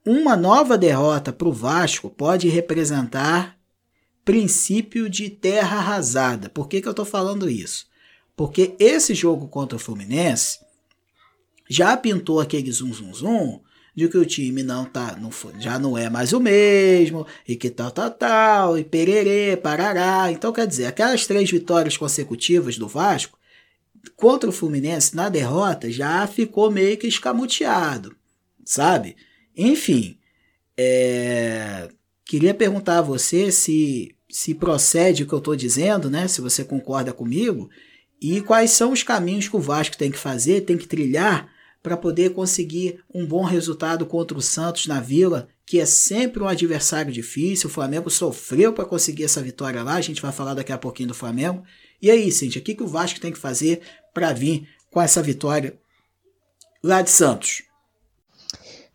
uma 0.04 0.36
nova 0.36 0.78
derrota 0.78 1.32
para 1.32 1.48
o 1.48 1.52
Vasco 1.52 2.08
pode 2.10 2.48
representar 2.48 3.58
princípio 4.24 5.08
de 5.08 5.30
terra 5.30 5.78
arrasada. 5.78 6.48
Por 6.48 6.68
que, 6.68 6.82
que 6.82 6.88
eu 6.88 6.92
estou 6.92 7.06
falando 7.06 7.48
isso? 7.48 7.86
Porque 8.36 8.74
esse 8.78 9.14
jogo 9.14 9.48
contra 9.48 9.76
o 9.76 9.80
Fluminense 9.80 10.58
já 11.68 11.96
pintou 11.96 12.40
aquele 12.40 12.70
zum 12.70 12.92
zum 12.92 13.12
zum 13.14 13.60
de 13.94 14.06
que 14.08 14.16
o 14.16 14.24
time 14.24 14.62
não 14.62 14.84
tá, 14.84 15.16
não, 15.16 15.30
já 15.58 15.78
não 15.78 15.98
é 15.98 16.08
mais 16.08 16.32
o 16.32 16.38
mesmo, 16.38 17.26
e 17.46 17.56
que 17.56 17.68
tal, 17.68 17.90
tal, 17.90 18.10
tal, 18.10 18.78
e 18.78 18.84
pererê, 18.84 19.56
parará. 19.56 20.30
Então, 20.30 20.52
quer 20.52 20.68
dizer, 20.68 20.86
aquelas 20.86 21.26
três 21.26 21.50
vitórias 21.50 21.96
consecutivas 21.96 22.78
do 22.78 22.86
Vasco 22.86 23.38
contra 24.16 24.48
o 24.48 24.52
Fluminense 24.52 25.14
na 25.14 25.28
derrota 25.28 25.90
já 25.90 26.26
ficou 26.26 26.70
meio 26.70 26.96
que 26.96 27.06
escamoteado, 27.06 28.16
sabe? 28.64 29.16
Enfim, 29.56 30.18
é, 30.76 31.88
queria 32.24 32.54
perguntar 32.54 32.98
a 32.98 33.02
você 33.02 33.50
se, 33.50 34.14
se 34.30 34.54
procede 34.54 35.22
o 35.22 35.26
que 35.26 35.32
eu 35.32 35.38
estou 35.38 35.56
dizendo, 35.56 36.08
né? 36.08 36.28
Se 36.28 36.40
você 36.40 36.64
concorda 36.64 37.12
comigo, 37.12 37.68
e 38.20 38.40
quais 38.40 38.72
são 38.72 38.92
os 38.92 39.02
caminhos 39.02 39.48
que 39.48 39.56
o 39.56 39.60
Vasco 39.60 39.96
tem 39.96 40.10
que 40.10 40.18
fazer, 40.18 40.62
tem 40.62 40.76
que 40.76 40.86
trilhar 40.86 41.48
para 41.82 41.96
poder 41.96 42.30
conseguir 42.30 43.00
um 43.14 43.24
bom 43.24 43.44
resultado 43.44 44.04
contra 44.04 44.36
o 44.36 44.42
Santos 44.42 44.86
na 44.86 45.00
Vila, 45.00 45.48
que 45.64 45.78
é 45.78 45.86
sempre 45.86 46.42
um 46.42 46.48
adversário 46.48 47.12
difícil. 47.12 47.68
O 47.68 47.72
Flamengo 47.72 48.10
sofreu 48.10 48.72
para 48.72 48.84
conseguir 48.84 49.24
essa 49.24 49.40
vitória 49.40 49.82
lá. 49.82 49.94
A 49.94 50.00
gente 50.00 50.20
vai 50.20 50.32
falar 50.32 50.54
daqui 50.54 50.72
a 50.72 50.78
pouquinho 50.78 51.08
do 51.08 51.14
Flamengo. 51.14 51.62
E 52.00 52.11
aí, 52.11 52.30
Cintia, 52.30 52.61
o 52.61 52.64
que, 52.64 52.74
que 52.74 52.82
o 52.82 52.88
Vasco 52.88 53.20
tem 53.20 53.32
que 53.32 53.38
fazer 53.38 53.80
para 54.14 54.32
vir 54.32 54.68
com 54.90 55.00
essa 55.00 55.22
vitória 55.22 55.78
lá 56.82 57.02
de 57.02 57.11
Santos? 57.11 57.62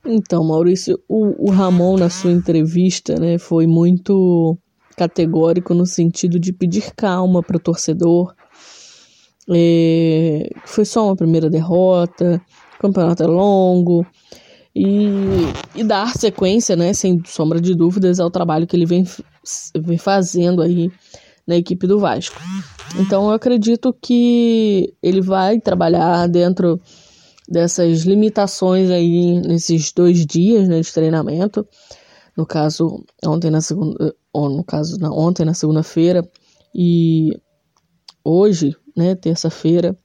Então, 0.06 0.44
Maurício, 0.44 1.00
o, 1.08 1.50
o 1.50 1.52
Ramon, 1.52 1.98
na 1.98 2.10
sua 2.10 2.32
entrevista, 2.32 3.16
né, 3.16 3.38
foi 3.38 3.66
muito 3.66 4.58
categórico 4.98 5.74
no 5.74 5.86
sentido 5.86 6.40
de 6.40 6.52
pedir 6.52 6.92
calma 6.96 7.42
para 7.42 7.58
o 7.58 7.60
torcedor. 7.60 8.34
É, 9.50 10.50
foi 10.66 10.86
só 10.86 11.06
uma 11.06 11.16
primeira 11.16 11.50
derrota, 11.50 12.42
o 12.78 12.82
campeonato 12.82 13.24
é 13.24 13.28
longo, 13.28 14.06
e, 14.76 15.08
e 15.76 15.84
dar 15.84 16.14
sequência, 16.18 16.76
né, 16.76 16.94
sem 16.94 17.22
sombra 17.26 17.62
de 17.62 17.76
dúvidas, 17.76 18.20
ao 18.20 18.32
trabalho 18.32 18.68
que 18.68 18.76
ele 18.76 18.86
vem, 18.86 19.06
vem 19.76 19.98
fazendo 19.98 20.62
aí 20.62 20.92
na 21.48 21.56
equipe 21.56 21.86
do 21.88 22.00
Vasco. 22.00 22.40
Então 23.00 23.26
eu 23.26 23.32
acredito 23.32 23.96
que 24.02 24.94
ele 25.02 25.22
vai 25.22 25.60
trabalhar 25.60 26.28
dentro 26.28 26.80
dessas 27.48 28.04
limitações 28.04 28.90
aí 28.90 29.40
nesses 29.42 29.92
dois 29.92 30.26
dias 30.26 30.68
né, 30.68 30.80
de 30.80 30.94
treinamento. 30.94 31.68
No 32.36 32.46
caso, 32.46 33.04
ontem 33.26 33.52
na 33.52 33.62
segunda. 33.62 34.16
Ou 34.32 34.50
no 34.50 34.64
caso, 34.64 34.98
na, 34.98 35.12
ontem 35.12 35.46
na 35.46 35.54
segunda-feira 35.54 36.28
e 36.74 37.40
hoje, 38.26 38.76
né, 38.98 39.14
terça-feira, 39.14 39.96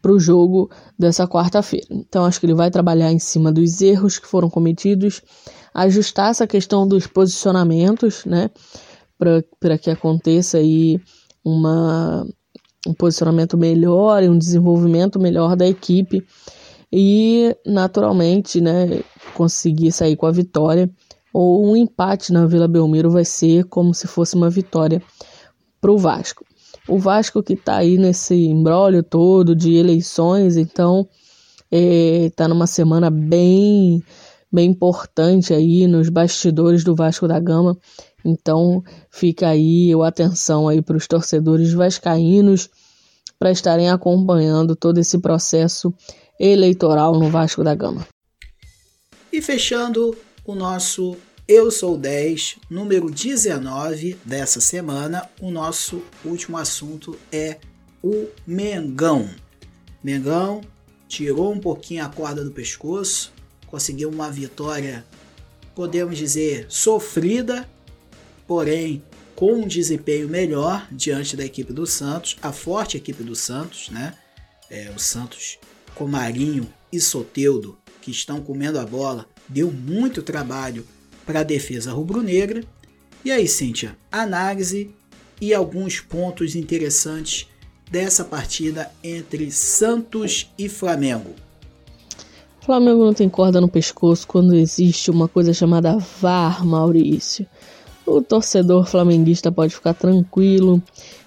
para 0.00 0.12
o 0.12 0.18
jogo 0.18 0.70
dessa 0.98 1.28
quarta-feira. 1.28 1.86
Então, 1.90 2.24
acho 2.24 2.40
que 2.40 2.46
ele 2.46 2.54
vai 2.54 2.70
trabalhar 2.70 3.12
em 3.12 3.18
cima 3.18 3.52
dos 3.52 3.80
erros 3.82 4.18
que 4.18 4.26
foram 4.26 4.48
cometidos, 4.48 5.22
ajustar 5.74 6.30
essa 6.30 6.46
questão 6.46 6.88
dos 6.88 7.06
posicionamentos, 7.06 8.24
né, 8.24 8.50
para 9.58 9.78
que 9.78 9.90
aconteça 9.90 10.58
aí 10.58 11.00
uma, 11.44 12.26
um 12.86 12.94
posicionamento 12.94 13.56
melhor 13.56 14.22
e 14.22 14.28
um 14.28 14.38
desenvolvimento 14.38 15.18
melhor 15.18 15.56
da 15.56 15.66
equipe 15.66 16.24
e, 16.92 17.56
naturalmente, 17.64 18.60
né, 18.60 19.02
conseguir 19.34 19.92
sair 19.92 20.16
com 20.16 20.26
a 20.26 20.32
vitória 20.32 20.90
ou 21.32 21.64
um 21.66 21.76
empate 21.76 22.32
na 22.32 22.46
Vila 22.46 22.68
Belmiro 22.68 23.10
vai 23.10 23.24
ser 23.24 23.64
como 23.64 23.94
se 23.94 24.06
fosse 24.06 24.34
uma 24.34 24.50
vitória 24.50 25.02
para 25.80 25.90
o 25.90 25.96
Vasco. 25.96 26.44
O 26.86 26.98
Vasco 26.98 27.42
que 27.42 27.54
está 27.54 27.76
aí 27.76 27.96
nesse 27.96 28.34
embrólio 28.34 29.02
todo 29.02 29.56
de 29.56 29.74
eleições, 29.74 30.56
então 30.56 31.08
está 31.70 32.44
é, 32.44 32.48
numa 32.48 32.66
semana 32.66 33.08
bem, 33.08 34.02
bem 34.52 34.70
importante 34.70 35.54
aí 35.54 35.86
nos 35.86 36.10
bastidores 36.10 36.84
do 36.84 36.94
Vasco 36.94 37.26
da 37.26 37.40
Gama. 37.40 37.78
Então 38.24 38.82
fica 39.10 39.48
aí 39.48 39.92
a 39.92 40.06
atenção 40.06 40.68
aí 40.68 40.80
para 40.80 40.96
os 40.96 41.06
torcedores 41.06 41.72
vascaínos 41.72 42.68
para 43.38 43.50
estarem 43.50 43.90
acompanhando 43.90 44.76
todo 44.76 44.98
esse 44.98 45.18
processo 45.18 45.92
eleitoral 46.38 47.18
no 47.18 47.28
Vasco 47.28 47.64
da 47.64 47.74
Gama. 47.74 48.06
E 49.32 49.40
fechando 49.42 50.16
o 50.44 50.54
nosso 50.54 51.16
eu 51.48 51.70
Sou 51.70 51.98
10, 51.98 52.58
número 52.70 53.10
19 53.10 54.16
dessa 54.24 54.60
semana. 54.60 55.28
O 55.40 55.50
nosso 55.50 56.02
último 56.24 56.56
assunto 56.56 57.18
é 57.32 57.58
o 58.02 58.28
Mengão. 58.46 59.28
Mengão 60.02 60.60
tirou 61.08 61.52
um 61.52 61.58
pouquinho 61.58 62.04
a 62.04 62.08
corda 62.08 62.44
do 62.44 62.52
pescoço, 62.52 63.32
conseguiu 63.66 64.08
uma 64.08 64.30
vitória, 64.30 65.04
podemos 65.74 66.16
dizer, 66.16 66.66
sofrida, 66.68 67.68
porém 68.52 69.02
com 69.34 69.54
um 69.54 69.66
desempenho 69.66 70.28
melhor 70.28 70.86
diante 70.92 71.34
da 71.34 71.42
equipe 71.42 71.72
do 71.72 71.86
Santos, 71.86 72.36
a 72.42 72.52
forte 72.52 72.98
equipe 72.98 73.22
do 73.22 73.34
Santos, 73.34 73.88
né? 73.88 74.12
É, 74.68 74.92
o 74.94 74.98
Santos 74.98 75.58
com 75.94 76.06
Marinho 76.06 76.68
e 76.92 77.00
Soteudo, 77.00 77.78
que 78.02 78.10
estão 78.10 78.42
comendo 78.42 78.78
a 78.78 78.84
bola, 78.84 79.24
deu 79.48 79.72
muito 79.72 80.22
trabalho 80.22 80.86
para 81.24 81.40
a 81.40 81.44
defesa 81.44 81.92
rubro-negra. 81.92 82.62
E 83.24 83.32
aí, 83.32 83.48
Cíntia, 83.48 83.96
análise 84.10 84.90
e 85.40 85.54
alguns 85.54 85.98
pontos 85.98 86.54
interessantes 86.54 87.48
dessa 87.90 88.22
partida 88.22 88.92
entre 89.02 89.50
Santos 89.50 90.52
e 90.58 90.68
Flamengo. 90.68 91.34
Flamengo 92.60 93.04
não 93.04 93.14
tem 93.14 93.30
corda 93.30 93.62
no 93.62 93.68
pescoço 93.68 94.26
quando 94.26 94.54
existe 94.54 95.10
uma 95.10 95.26
coisa 95.26 95.54
chamada 95.54 95.96
VAR, 95.96 96.64
Maurício. 96.64 97.46
O 98.06 98.20
torcedor 98.20 98.86
flamenguista 98.86 99.52
pode 99.52 99.74
ficar 99.74 99.94
tranquilo 99.94 100.82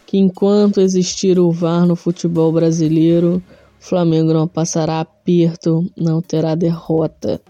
que 0.05 0.17
enquanto 0.17 0.81
existir 0.81 1.39
o 1.39 1.51
VAR 1.51 1.85
no 1.85 1.95
futebol 1.95 2.51
brasileiro, 2.51 3.41
o 3.81 3.83
Flamengo 3.83 4.33
não 4.33 4.47
passará 4.47 4.99
aperto, 4.99 5.89
não 5.97 6.21
terá 6.21 6.53
derrota. 6.53 7.41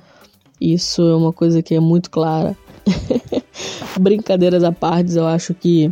Isso 0.59 1.01
é 1.01 1.15
uma 1.15 1.33
coisa 1.33 1.61
que 1.61 1.75
é 1.75 1.79
muito 1.79 2.09
clara. 2.09 2.55
Brincadeiras 3.99 4.63
à 4.63 4.71
parte, 4.71 5.15
eu 5.15 5.27
acho 5.27 5.53
que 5.53 5.91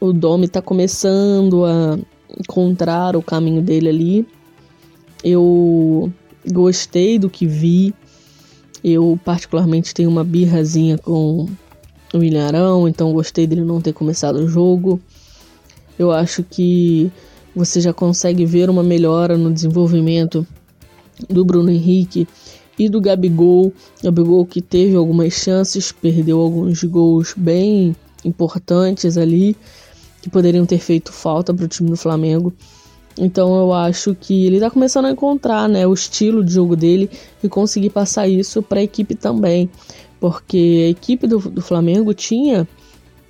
o 0.00 0.12
Domi 0.12 0.46
está 0.46 0.62
começando 0.62 1.64
a 1.64 1.98
encontrar 2.38 3.16
o 3.16 3.22
caminho 3.22 3.62
dele 3.62 3.88
ali. 3.88 4.28
Eu 5.22 6.12
gostei 6.50 7.18
do 7.18 7.28
que 7.28 7.46
vi. 7.46 7.94
Eu 8.82 9.18
particularmente 9.24 9.92
tenho 9.92 10.08
uma 10.08 10.22
birrazinha 10.22 10.96
com 10.96 11.46
o 12.12 12.22
Ilharão, 12.22 12.88
então 12.88 13.12
gostei 13.12 13.46
dele 13.46 13.62
não 13.62 13.80
ter 13.80 13.92
começado 13.92 14.36
o 14.36 14.48
jogo. 14.48 15.00
Eu 15.98 16.12
acho 16.12 16.42
que 16.42 17.10
você 17.54 17.80
já 17.80 17.92
consegue 17.92 18.44
ver 18.44 18.68
uma 18.68 18.82
melhora 18.82 19.36
no 19.36 19.52
desenvolvimento 19.52 20.46
do 21.28 21.44
Bruno 21.44 21.70
Henrique 21.70 22.28
e 22.78 22.88
do 22.88 23.00
Gabigol. 23.00 23.72
Gabigol 24.02 24.44
que 24.44 24.60
teve 24.60 24.94
algumas 24.94 25.32
chances, 25.32 25.90
perdeu 25.90 26.40
alguns 26.40 26.84
gols 26.84 27.34
bem 27.36 27.96
importantes 28.24 29.16
ali 29.16 29.56
que 30.20 30.28
poderiam 30.28 30.66
ter 30.66 30.78
feito 30.78 31.12
falta 31.12 31.54
para 31.54 31.64
o 31.64 31.68
time 31.68 31.88
do 31.88 31.96
Flamengo. 31.96 32.52
Então 33.18 33.56
eu 33.56 33.72
acho 33.72 34.14
que 34.14 34.44
ele 34.44 34.56
está 34.56 34.70
começando 34.70 35.06
a 35.06 35.10
encontrar 35.10 35.68
né, 35.68 35.86
o 35.86 35.94
estilo 35.94 36.44
de 36.44 36.52
jogo 36.52 36.76
dele 36.76 37.08
e 37.42 37.48
conseguir 37.48 37.90
passar 37.90 38.28
isso 38.28 38.62
para 38.62 38.80
a 38.80 38.82
equipe 38.82 39.14
também. 39.14 39.70
Porque 40.20 40.84
a 40.86 40.90
equipe 40.90 41.26
do, 41.26 41.38
do 41.38 41.60
Flamengo 41.60 42.14
tinha 42.14 42.66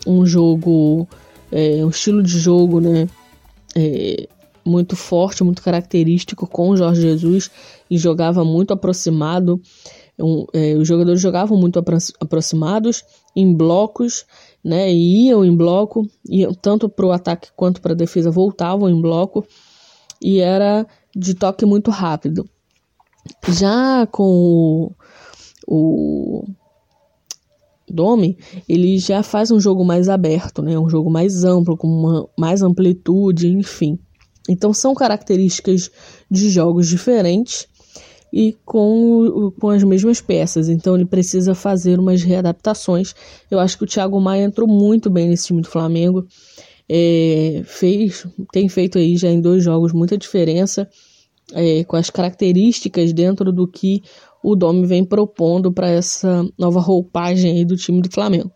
um 0.07 0.25
jogo, 0.25 1.09
é, 1.51 1.85
um 1.85 1.88
estilo 1.88 2.22
de 2.22 2.38
jogo 2.38 2.81
né, 2.81 3.09
é, 3.75 4.29
muito 4.64 4.96
forte, 4.96 5.44
muito 5.44 5.62
característico 5.62 6.46
com 6.46 6.70
o 6.70 6.77
Jorge 6.77 7.03
Jesus 7.03 7.51
e 7.90 7.96
jogava 7.96 8.44
muito 8.44 8.72
aproximado. 8.72 9.61
Um, 10.18 10.46
é, 10.53 10.75
os 10.75 10.88
jogadores 10.88 11.20
jogavam 11.20 11.59
muito 11.59 11.79
apro 11.79 11.99
aproximados, 12.20 13.05
em 13.35 13.55
blocos, 13.55 14.25
né? 14.64 14.90
E 14.90 15.29
iam 15.29 15.44
em 15.44 15.55
bloco, 15.55 16.09
iam 16.29 16.55
tanto 16.55 16.88
para 16.88 17.07
o 17.07 17.12
ataque 17.12 17.49
quanto 17.55 17.81
para 17.81 17.92
a 17.92 17.96
defesa 17.96 18.31
voltavam 18.31 18.88
em 18.88 19.01
bloco 19.01 19.46
e 20.20 20.40
era 20.40 20.87
de 21.14 21.35
toque 21.35 21.66
muito 21.66 21.90
rápido. 21.90 22.49
Já 23.49 24.07
com 24.07 24.90
o, 25.66 26.42
o 26.42 26.44
Domi, 27.88 28.37
ele 28.68 28.99
já 28.99 29.22
faz 29.22 29.51
um 29.51 29.61
jogo 29.61 29.85
mais 29.85 30.09
aberto, 30.09 30.62
né? 30.62 30.79
Um 30.79 30.88
jogo 30.88 31.11
mais 31.11 31.44
amplo, 31.44 31.77
com 31.77 31.87
uma, 31.87 32.29
mais 32.37 32.62
amplitude, 32.62 33.49
enfim. 33.49 33.99
Então 34.49 34.72
são 34.72 34.94
características 34.94 35.90
de 36.31 36.49
jogos 36.49 36.88
diferentes 36.88 37.66
e 38.33 38.57
com, 38.64 39.53
com 39.61 39.70
as 39.70 39.83
mesmas 39.83 40.20
peças. 40.20 40.68
Então 40.68 40.94
ele 40.94 41.07
precisa 41.07 41.55
fazer 41.55 41.99
umas 41.99 42.22
readaptações. 42.22 43.14
Eu 43.51 43.59
acho 43.59 43.79
que 43.79 43.85
o 43.85 43.87
Thiago 43.87 44.20
Maia 44.20 44.44
entrou 44.44 44.68
muito 44.68 45.09
bem 45.09 45.29
nesse 45.29 45.46
time 45.46 45.62
do 45.62 45.68
Flamengo. 45.68 46.27
É, 46.88 47.62
fez, 47.64 48.27
tem 48.53 48.68
feito 48.68 48.99
aí 48.99 49.16
já 49.16 49.29
em 49.29 49.40
dois 49.40 49.64
jogos 49.64 49.92
muita 49.92 50.16
diferença 50.16 50.88
é, 51.53 51.85
com 51.85 51.96
as 51.96 52.11
características 52.11 53.12
dentro 53.12 53.53
do 53.53 53.66
que 53.66 54.03
o 54.42 54.55
Domi 54.55 54.87
vem 54.87 55.05
propondo 55.05 55.72
para 55.72 55.88
essa 55.90 56.49
nova 56.59 56.81
roupagem 56.81 57.53
aí 57.53 57.64
do 57.64 57.77
time 57.77 58.01
do 58.01 58.11
Flamengo. 58.11 58.51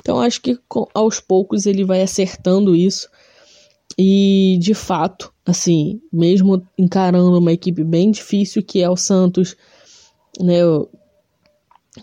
Então 0.00 0.20
acho 0.20 0.40
que 0.40 0.58
aos 0.94 1.20
poucos 1.20 1.66
ele 1.66 1.84
vai 1.84 2.02
acertando 2.02 2.74
isso 2.74 3.08
e 3.98 4.58
de 4.60 4.74
fato, 4.74 5.32
assim, 5.46 6.00
mesmo 6.12 6.66
encarando 6.76 7.38
uma 7.38 7.52
equipe 7.52 7.84
bem 7.84 8.10
difícil 8.10 8.62
que 8.62 8.82
é 8.82 8.90
o 8.90 8.96
Santos, 8.96 9.56
né, 10.40 10.60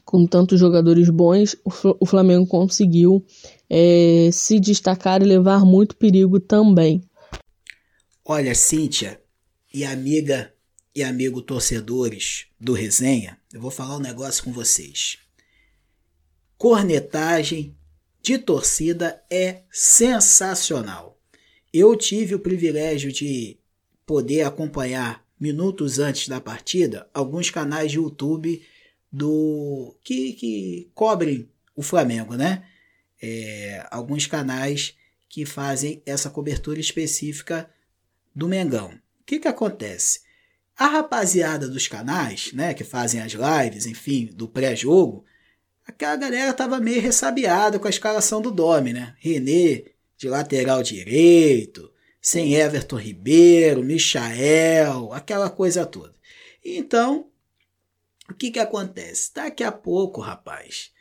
com 0.05 0.25
tantos 0.25 0.59
jogadores 0.59 1.09
bons, 1.09 1.55
o 1.99 2.05
Flamengo 2.05 2.47
conseguiu 2.47 3.25
é, 3.69 4.29
se 4.31 4.59
destacar 4.59 5.21
e 5.21 5.25
levar 5.25 5.65
muito 5.65 5.97
perigo 5.97 6.39
também. 6.39 7.01
Olha, 8.25 8.55
Cíntia 8.55 9.19
e 9.73 9.83
amiga 9.83 10.53
e 10.93 11.03
amigo 11.03 11.41
torcedores 11.41 12.47
do 12.59 12.73
Resenha, 12.73 13.39
eu 13.53 13.61
vou 13.61 13.71
falar 13.71 13.97
um 13.97 14.01
negócio 14.01 14.43
com 14.43 14.51
vocês. 14.51 15.17
Cornetagem 16.57 17.75
de 18.21 18.37
torcida 18.37 19.23
é 19.29 19.63
sensacional. 19.71 21.19
Eu 21.73 21.95
tive 21.95 22.35
o 22.35 22.39
privilégio 22.39 23.11
de 23.11 23.57
poder 24.05 24.43
acompanhar 24.43 25.25
minutos 25.39 25.97
antes 25.97 26.27
da 26.27 26.39
partida 26.39 27.09
alguns 27.13 27.49
canais 27.49 27.91
de 27.91 27.97
YouTube 27.97 28.61
do 29.11 29.95
que, 30.03 30.33
que 30.33 30.91
cobrem 30.93 31.49
o 31.75 31.81
Flamengo, 31.81 32.35
né? 32.35 32.65
É, 33.21 33.85
alguns 33.89 34.27
canais 34.27 34.95
que 35.27 35.45
fazem 35.45 36.01
essa 36.05 36.29
cobertura 36.29 36.79
específica 36.79 37.69
do 38.35 38.47
Mengão. 38.47 38.89
O 38.89 39.23
que, 39.25 39.39
que 39.39 39.47
acontece? 39.47 40.21
A 40.81 40.87
rapaziada 40.87 41.67
dos 41.67 41.87
canais, 41.87 42.51
né, 42.53 42.73
que 42.73 42.83
fazem 42.83 43.21
as 43.21 43.33
lives, 43.33 43.85
enfim, 43.85 44.31
do 44.33 44.47
pré-jogo, 44.47 45.23
aquela 45.85 46.15
galera 46.15 46.51
tava 46.55 46.79
meio 46.79 46.99
ressabiada 46.99 47.77
com 47.77 47.85
a 47.85 47.89
escalação 47.91 48.41
do 48.41 48.49
Domi, 48.49 48.91
né? 48.91 49.15
René 49.19 49.83
de 50.17 50.27
lateral 50.27 50.81
direito, 50.81 51.93
sem 52.19 52.55
Everton 52.55 52.95
Ribeiro, 52.95 53.83
Michael, 53.83 55.13
aquela 55.13 55.51
coisa 55.51 55.85
toda. 55.85 56.15
Então, 56.65 57.27
o 58.27 58.33
que 58.33 58.49
que 58.49 58.59
acontece? 58.59 59.31
Daqui 59.35 59.63
a 59.63 59.71
pouco, 59.71 60.19
rapaz, 60.19 60.91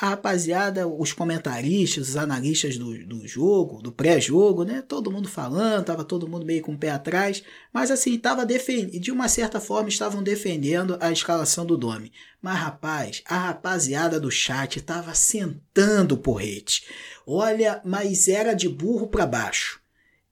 a 0.00 0.10
rapaziada, 0.10 0.86
os 0.86 1.12
comentaristas, 1.12 2.10
os 2.10 2.16
analistas 2.16 2.78
do, 2.78 3.04
do 3.04 3.26
jogo, 3.26 3.82
do 3.82 3.90
pré-jogo, 3.90 4.62
né? 4.62 4.80
Todo 4.80 5.10
mundo 5.10 5.28
falando, 5.28 5.86
tava 5.86 6.04
todo 6.04 6.28
mundo 6.28 6.46
meio 6.46 6.62
com 6.62 6.72
o 6.72 6.78
pé 6.78 6.90
atrás, 6.90 7.42
mas 7.72 7.90
assim, 7.90 8.16
tava 8.16 8.46
defendendo, 8.46 9.00
de 9.00 9.10
uma 9.10 9.28
certa 9.28 9.58
forma 9.58 9.88
estavam 9.88 10.22
defendendo 10.22 10.96
a 11.00 11.10
escalação 11.10 11.66
do 11.66 11.76
Domi. 11.76 12.12
Mas 12.40 12.58
rapaz, 12.58 13.22
a 13.26 13.38
rapaziada 13.38 14.20
do 14.20 14.30
chat 14.30 14.80
tava 14.82 15.12
sentando 15.14 16.14
o 16.14 16.18
porrete. 16.18 16.84
Olha, 17.26 17.80
mas 17.84 18.28
era 18.28 18.54
de 18.54 18.68
burro 18.68 19.08
para 19.08 19.26
baixo. 19.26 19.80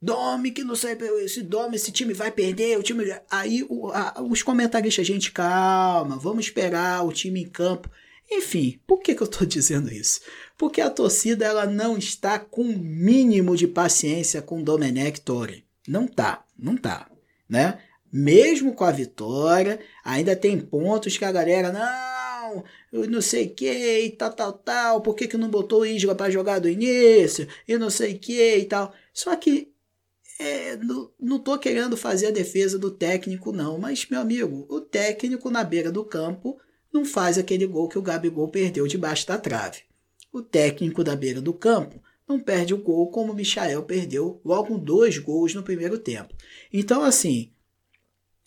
Dome, 0.00 0.52
que 0.52 0.62
não 0.62 0.76
sei, 0.76 0.96
esse 1.24 1.42
Dome, 1.42 1.74
esse 1.74 1.90
time 1.90 2.12
vai 2.12 2.30
perder, 2.30 2.78
o 2.78 2.82
time. 2.84 3.04
Aí 3.28 3.66
o, 3.68 3.90
a, 3.90 4.22
os 4.22 4.44
comentaristas, 4.44 5.04
gente, 5.04 5.32
calma, 5.32 6.16
vamos 6.16 6.44
esperar 6.44 7.04
o 7.04 7.12
time 7.12 7.42
em 7.42 7.48
campo. 7.48 7.90
Enfim, 8.30 8.80
por 8.86 9.00
que, 9.00 9.14
que 9.14 9.22
eu 9.22 9.26
estou 9.26 9.46
dizendo 9.46 9.92
isso? 9.92 10.20
Porque 10.58 10.80
a 10.80 10.90
torcida 10.90 11.44
ela 11.44 11.66
não 11.66 11.96
está 11.96 12.38
com 12.38 12.62
o 12.62 12.78
mínimo 12.78 13.56
de 13.56 13.66
paciência 13.66 14.42
com 14.42 14.62
Domenech 14.62 15.20
Torre. 15.20 15.64
Não 15.86 16.06
tá, 16.06 16.44
não 16.58 16.76
tá, 16.76 17.08
né? 17.48 17.78
Mesmo 18.12 18.72
com 18.72 18.84
a 18.84 18.90
vitória, 18.90 19.78
ainda 20.04 20.34
tem 20.34 20.58
pontos 20.58 21.16
que 21.18 21.24
a 21.24 21.30
galera, 21.30 21.70
não, 21.70 22.64
eu 22.92 23.08
não 23.08 23.20
sei 23.20 23.48
que, 23.48 23.66
e 23.66 24.10
tal, 24.10 24.32
tal, 24.32 24.52
tal, 24.52 25.00
por 25.00 25.14
que, 25.14 25.28
que 25.28 25.36
não 25.36 25.50
botou 25.50 25.80
o 25.80 25.86
Isla 25.86 26.14
para 26.14 26.30
jogar 26.30 26.58
do 26.58 26.68
início, 26.68 27.46
e 27.68 27.76
não 27.76 27.90
sei 27.90 28.18
que 28.18 28.56
e 28.56 28.64
tal. 28.64 28.92
Só 29.12 29.36
que 29.36 29.72
é, 30.38 30.76
não, 30.76 31.10
não 31.20 31.38
tô 31.38 31.58
querendo 31.58 31.96
fazer 31.96 32.26
a 32.28 32.30
defesa 32.30 32.78
do 32.78 32.90
técnico, 32.90 33.52
não, 33.52 33.78
mas, 33.78 34.06
meu 34.08 34.20
amigo, 34.20 34.66
o 34.68 34.80
técnico 34.80 35.50
na 35.50 35.64
beira 35.64 35.90
do 35.90 36.04
campo 36.04 36.58
não 36.96 37.04
faz 37.04 37.36
aquele 37.36 37.66
gol 37.66 37.88
que 37.88 37.98
o 37.98 38.02
Gabigol 38.02 38.48
perdeu 38.48 38.86
debaixo 38.86 39.26
da 39.26 39.36
trave. 39.36 39.80
O 40.32 40.40
técnico 40.40 41.04
da 41.04 41.14
beira 41.14 41.40
do 41.40 41.52
campo 41.52 42.02
não 42.26 42.40
perde 42.40 42.74
o 42.74 42.78
gol 42.78 43.10
como 43.10 43.32
o 43.32 43.36
Michael 43.36 43.82
perdeu 43.82 44.40
logo 44.44 44.78
dois 44.78 45.18
gols 45.18 45.54
no 45.54 45.62
primeiro 45.62 45.98
tempo. 45.98 46.34
Então, 46.72 47.04
assim, 47.04 47.52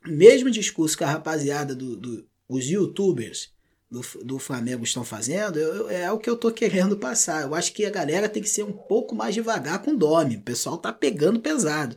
mesmo 0.05 0.49
discurso 0.49 0.97
que 0.97 1.03
a 1.03 1.11
rapaziada 1.11 1.75
dos 1.75 1.97
do, 1.97 2.27
do 2.49 2.59
youtubers 2.59 3.53
do, 3.89 4.01
do 4.23 4.39
Flamengo 4.39 4.83
estão 4.83 5.03
fazendo, 5.03 5.57
eu, 5.59 5.89
é 5.89 6.11
o 6.11 6.17
que 6.17 6.29
eu 6.29 6.35
tô 6.35 6.51
querendo 6.51 6.97
passar. 6.97 7.43
Eu 7.43 7.53
acho 7.53 7.71
que 7.71 7.85
a 7.85 7.91
galera 7.91 8.27
tem 8.27 8.41
que 8.41 8.49
ser 8.49 8.63
um 8.63 8.73
pouco 8.73 9.15
mais 9.15 9.35
devagar 9.35 9.81
com 9.81 9.91
o 9.91 9.97
Domi. 9.97 10.37
O 10.37 10.41
pessoal 10.41 10.77
tá 10.77 10.91
pegando 10.91 11.39
pesado. 11.39 11.95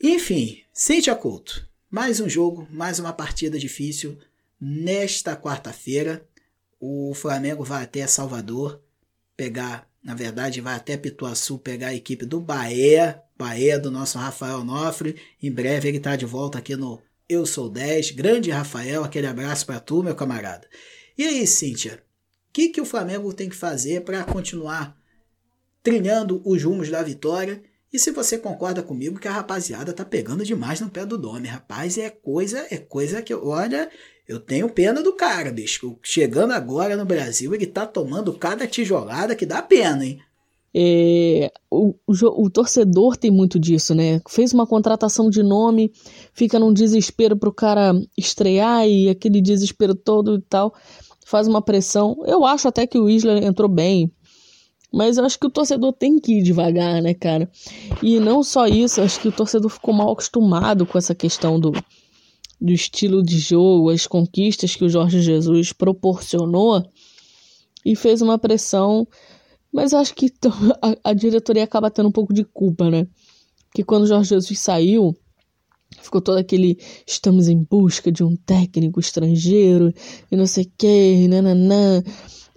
Enfim, 0.00 0.62
Cintia 0.72 1.14
Couto. 1.14 1.66
Mais 1.88 2.20
um 2.20 2.28
jogo, 2.28 2.66
mais 2.70 2.98
uma 2.98 3.12
partida 3.12 3.58
difícil. 3.58 4.18
Nesta 4.64 5.34
quarta-feira, 5.34 6.24
o 6.78 7.12
Flamengo 7.16 7.64
vai 7.64 7.82
até 7.82 8.06
Salvador 8.06 8.80
pegar, 9.36 9.90
na 10.00 10.14
verdade, 10.14 10.60
vai 10.60 10.76
até 10.76 10.96
Pituaçu 10.96 11.58
pegar 11.58 11.88
a 11.88 11.94
equipe 11.94 12.24
do 12.24 12.40
Bahia, 12.40 13.20
Bahia 13.36 13.76
do 13.76 13.90
nosso 13.90 14.18
Rafael 14.18 14.62
Nofre. 14.62 15.16
Em 15.42 15.50
breve 15.50 15.88
ele 15.88 15.96
está 15.96 16.14
de 16.14 16.24
volta 16.24 16.58
aqui 16.58 16.76
no 16.76 17.02
Eu 17.28 17.44
Sou 17.44 17.68
10. 17.68 18.12
Grande 18.12 18.52
Rafael, 18.52 19.02
aquele 19.02 19.26
abraço 19.26 19.66
para 19.66 19.80
tu, 19.80 20.00
meu 20.00 20.14
camarada. 20.14 20.68
E 21.18 21.24
aí, 21.24 21.44
Cíntia, 21.44 21.94
o 22.48 22.52
que, 22.52 22.68
que 22.68 22.80
o 22.80 22.86
Flamengo 22.86 23.32
tem 23.32 23.48
que 23.48 23.56
fazer 23.56 24.02
para 24.02 24.22
continuar 24.22 24.96
trilhando 25.82 26.40
os 26.44 26.62
rumos 26.62 26.88
da 26.88 27.02
vitória? 27.02 27.60
E 27.92 27.98
se 27.98 28.10
você 28.10 28.38
concorda 28.38 28.82
comigo 28.82 29.18
que 29.18 29.28
a 29.28 29.32
rapaziada 29.32 29.92
tá 29.92 30.04
pegando 30.04 30.44
demais 30.44 30.80
no 30.80 30.88
pé 30.88 31.04
do 31.04 31.18
nome, 31.18 31.48
rapaz, 31.48 31.98
é 31.98 32.08
coisa, 32.08 32.64
é 32.70 32.78
coisa 32.78 33.20
que 33.20 33.34
olha, 33.34 33.90
eu 34.28 34.38
tenho 34.38 34.68
pena 34.68 35.02
do 35.02 35.12
cara, 35.14 35.50
bicho. 35.50 35.98
Chegando 36.02 36.52
agora 36.52 36.96
no 36.96 37.04
Brasil, 37.04 37.54
ele 37.54 37.66
tá 37.66 37.86
tomando 37.86 38.32
cada 38.32 38.66
tijolada 38.66 39.34
que 39.34 39.46
dá 39.46 39.60
pena, 39.60 40.04
hein? 40.04 40.20
É, 40.74 41.52
o, 41.70 41.94
o, 42.06 42.44
o, 42.44 42.48
torcedor 42.48 43.14
tem 43.16 43.30
muito 43.30 43.58
disso, 43.58 43.94
né? 43.94 44.22
Fez 44.26 44.54
uma 44.54 44.66
contratação 44.66 45.28
de 45.28 45.42
nome, 45.42 45.92
fica 46.32 46.58
num 46.58 46.72
desespero 46.72 47.36
pro 47.36 47.52
cara 47.52 47.92
estrear 48.16 48.88
e 48.88 49.10
aquele 49.10 49.42
desespero 49.42 49.94
todo 49.94 50.36
e 50.36 50.40
tal, 50.40 50.72
faz 51.26 51.46
uma 51.46 51.60
pressão. 51.60 52.22
Eu 52.24 52.46
acho 52.46 52.68
até 52.68 52.86
que 52.86 52.98
o 52.98 53.10
Isla 53.10 53.38
entrou 53.44 53.68
bem, 53.68 54.10
mas 54.90 55.18
eu 55.18 55.26
acho 55.26 55.38
que 55.38 55.46
o 55.46 55.50
torcedor 55.50 55.92
tem 55.92 56.18
que 56.18 56.38
ir 56.38 56.42
devagar, 56.42 57.02
né, 57.02 57.12
cara? 57.12 57.50
E 58.02 58.18
não 58.18 58.42
só 58.42 58.66
isso, 58.66 59.02
acho 59.02 59.20
que 59.20 59.28
o 59.28 59.32
torcedor 59.32 59.70
ficou 59.70 59.92
mal 59.92 60.10
acostumado 60.10 60.86
com 60.86 60.96
essa 60.96 61.14
questão 61.14 61.60
do, 61.60 61.72
do 62.62 62.72
estilo 62.72 63.24
de 63.24 63.40
jogo, 63.40 63.90
as 63.90 64.06
conquistas 64.06 64.76
que 64.76 64.84
o 64.84 64.88
Jorge 64.88 65.20
Jesus 65.20 65.72
proporcionou 65.72 66.80
e 67.84 67.96
fez 67.96 68.22
uma 68.22 68.38
pressão. 68.38 69.06
Mas 69.72 69.92
acho 69.92 70.14
que 70.14 70.32
a, 70.80 71.10
a 71.10 71.12
diretoria 71.12 71.64
acaba 71.64 71.90
tendo 71.90 72.08
um 72.08 72.12
pouco 72.12 72.32
de 72.32 72.44
culpa, 72.44 72.88
né? 72.88 73.04
Que 73.74 73.82
quando 73.82 74.04
o 74.04 74.06
Jorge 74.06 74.30
Jesus 74.30 74.60
saiu, 74.60 75.12
ficou 76.00 76.20
todo 76.20 76.38
aquele 76.38 76.78
estamos 77.04 77.48
em 77.48 77.66
busca 77.68 78.12
de 78.12 78.22
um 78.22 78.36
técnico 78.36 79.00
estrangeiro 79.00 79.92
e 80.30 80.36
não 80.36 80.46
sei 80.46 80.64
o 80.64 80.72
que, 80.78 81.26
nananã. 81.26 82.00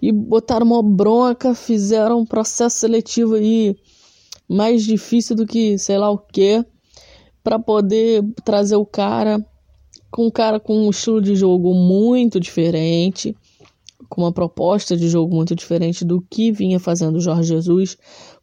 E 0.00 0.12
botaram 0.12 0.66
uma 0.66 0.82
bronca, 0.84 1.52
fizeram 1.52 2.20
um 2.20 2.26
processo 2.26 2.78
seletivo 2.78 3.34
aí 3.34 3.74
mais 4.48 4.84
difícil 4.84 5.34
do 5.34 5.46
que 5.46 5.76
sei 5.78 5.98
lá 5.98 6.10
o 6.10 6.18
que, 6.18 6.64
para 7.42 7.58
poder 7.58 8.22
trazer 8.44 8.76
o 8.76 8.86
cara 8.86 9.44
com 10.16 10.28
um 10.28 10.30
cara 10.30 10.58
com 10.58 10.86
um 10.86 10.88
estilo 10.88 11.20
de 11.20 11.36
jogo 11.36 11.74
muito 11.74 12.40
diferente, 12.40 13.36
com 14.08 14.22
uma 14.22 14.32
proposta 14.32 14.96
de 14.96 15.10
jogo 15.10 15.36
muito 15.36 15.54
diferente 15.54 16.06
do 16.06 16.22
que 16.22 16.50
vinha 16.50 16.80
fazendo 16.80 17.16
o 17.16 17.20
Jorge 17.20 17.50
Jesus. 17.50 17.98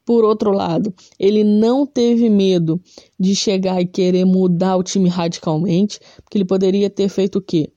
Por 0.06 0.24
outro 0.24 0.52
lado, 0.52 0.94
ele 1.18 1.44
não 1.44 1.84
teve 1.84 2.30
medo 2.30 2.80
de 3.20 3.36
chegar 3.36 3.82
e 3.82 3.88
querer 3.88 4.24
mudar 4.24 4.76
o 4.76 4.84
time 4.84 5.10
radicalmente, 5.10 6.00
porque 6.24 6.38
ele 6.38 6.46
poderia 6.46 6.92
ter 6.92 7.10
feito 7.10 7.40
o 7.40 7.42
quê? 7.42 7.72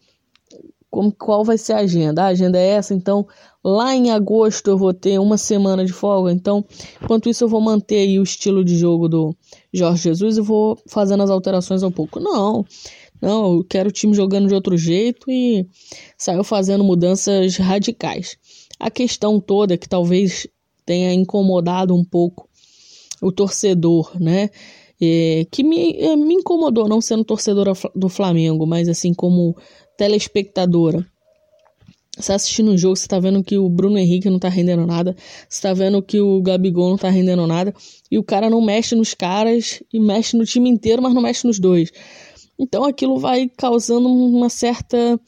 Como, 0.90 1.10
qual 1.10 1.42
vai 1.42 1.56
ser 1.56 1.72
a 1.72 1.78
agenda? 1.78 2.24
A 2.24 2.26
agenda 2.26 2.58
é 2.58 2.66
essa, 2.66 2.92
então 2.92 3.26
lá 3.64 3.94
em 3.96 4.10
agosto 4.10 4.68
eu 4.68 4.76
vou 4.76 4.92
ter 4.92 5.18
uma 5.18 5.38
semana 5.38 5.86
de 5.86 5.92
folga, 5.92 6.30
então 6.30 6.62
enquanto 7.02 7.30
isso 7.30 7.44
eu 7.44 7.48
vou 7.48 7.62
manter 7.62 8.18
o 8.18 8.22
estilo 8.22 8.62
de 8.62 8.76
jogo 8.76 9.08
do 9.08 9.34
Jorge 9.72 10.02
Jesus 10.02 10.36
e 10.36 10.42
vou 10.42 10.78
fazendo 10.86 11.22
as 11.22 11.30
alterações 11.30 11.82
um 11.82 11.90
pouco. 11.90 12.20
Não, 12.20 12.62
não, 13.20 13.54
eu 13.54 13.64
quero 13.64 13.88
o 13.88 13.92
time 13.92 14.14
jogando 14.14 14.48
de 14.48 14.54
outro 14.54 14.76
jeito 14.76 15.30
e 15.30 15.66
saiu 16.16 16.44
fazendo 16.44 16.84
mudanças 16.84 17.56
radicais. 17.56 18.36
A 18.78 18.90
questão 18.90 19.40
toda 19.40 19.78
que 19.78 19.88
talvez 19.88 20.46
tenha 20.84 21.12
incomodado 21.12 21.94
um 21.94 22.04
pouco 22.04 22.48
o 23.20 23.32
torcedor, 23.32 24.12
né? 24.20 24.50
É, 25.00 25.46
que 25.50 25.62
me, 25.62 25.92
é, 25.98 26.16
me 26.16 26.34
incomodou, 26.34 26.88
não 26.88 27.00
sendo 27.00 27.24
torcedora 27.24 27.72
do 27.94 28.08
Flamengo, 28.08 28.66
mas 28.66 28.88
assim 28.88 29.12
como 29.12 29.56
telespectadora. 29.96 31.06
Você 32.16 32.28
tá 32.28 32.34
assistindo 32.34 32.70
o 32.70 32.78
jogo, 32.78 32.96
você 32.96 33.06
tá 33.06 33.18
vendo 33.18 33.44
que 33.44 33.58
o 33.58 33.68
Bruno 33.68 33.98
Henrique 33.98 34.30
não 34.30 34.38
tá 34.38 34.48
rendendo 34.48 34.86
nada, 34.86 35.14
você 35.46 35.60
tá 35.60 35.74
vendo 35.74 36.00
que 36.00 36.18
o 36.18 36.40
Gabigol 36.40 36.88
não 36.88 36.96
tá 36.96 37.10
rendendo 37.10 37.46
nada, 37.46 37.74
e 38.10 38.16
o 38.16 38.24
cara 38.24 38.48
não 38.48 38.62
mexe 38.62 38.94
nos 38.94 39.12
caras 39.12 39.82
e 39.92 40.00
mexe 40.00 40.34
no 40.34 40.46
time 40.46 40.70
inteiro, 40.70 41.02
mas 41.02 41.12
não 41.12 41.20
mexe 41.20 41.46
nos 41.46 41.58
dois. 41.58 41.92
Então 42.58 42.84
aquilo 42.84 43.18
vai 43.18 43.50
causando 43.56 44.08
uma 44.08 44.48
certa 44.48 45.20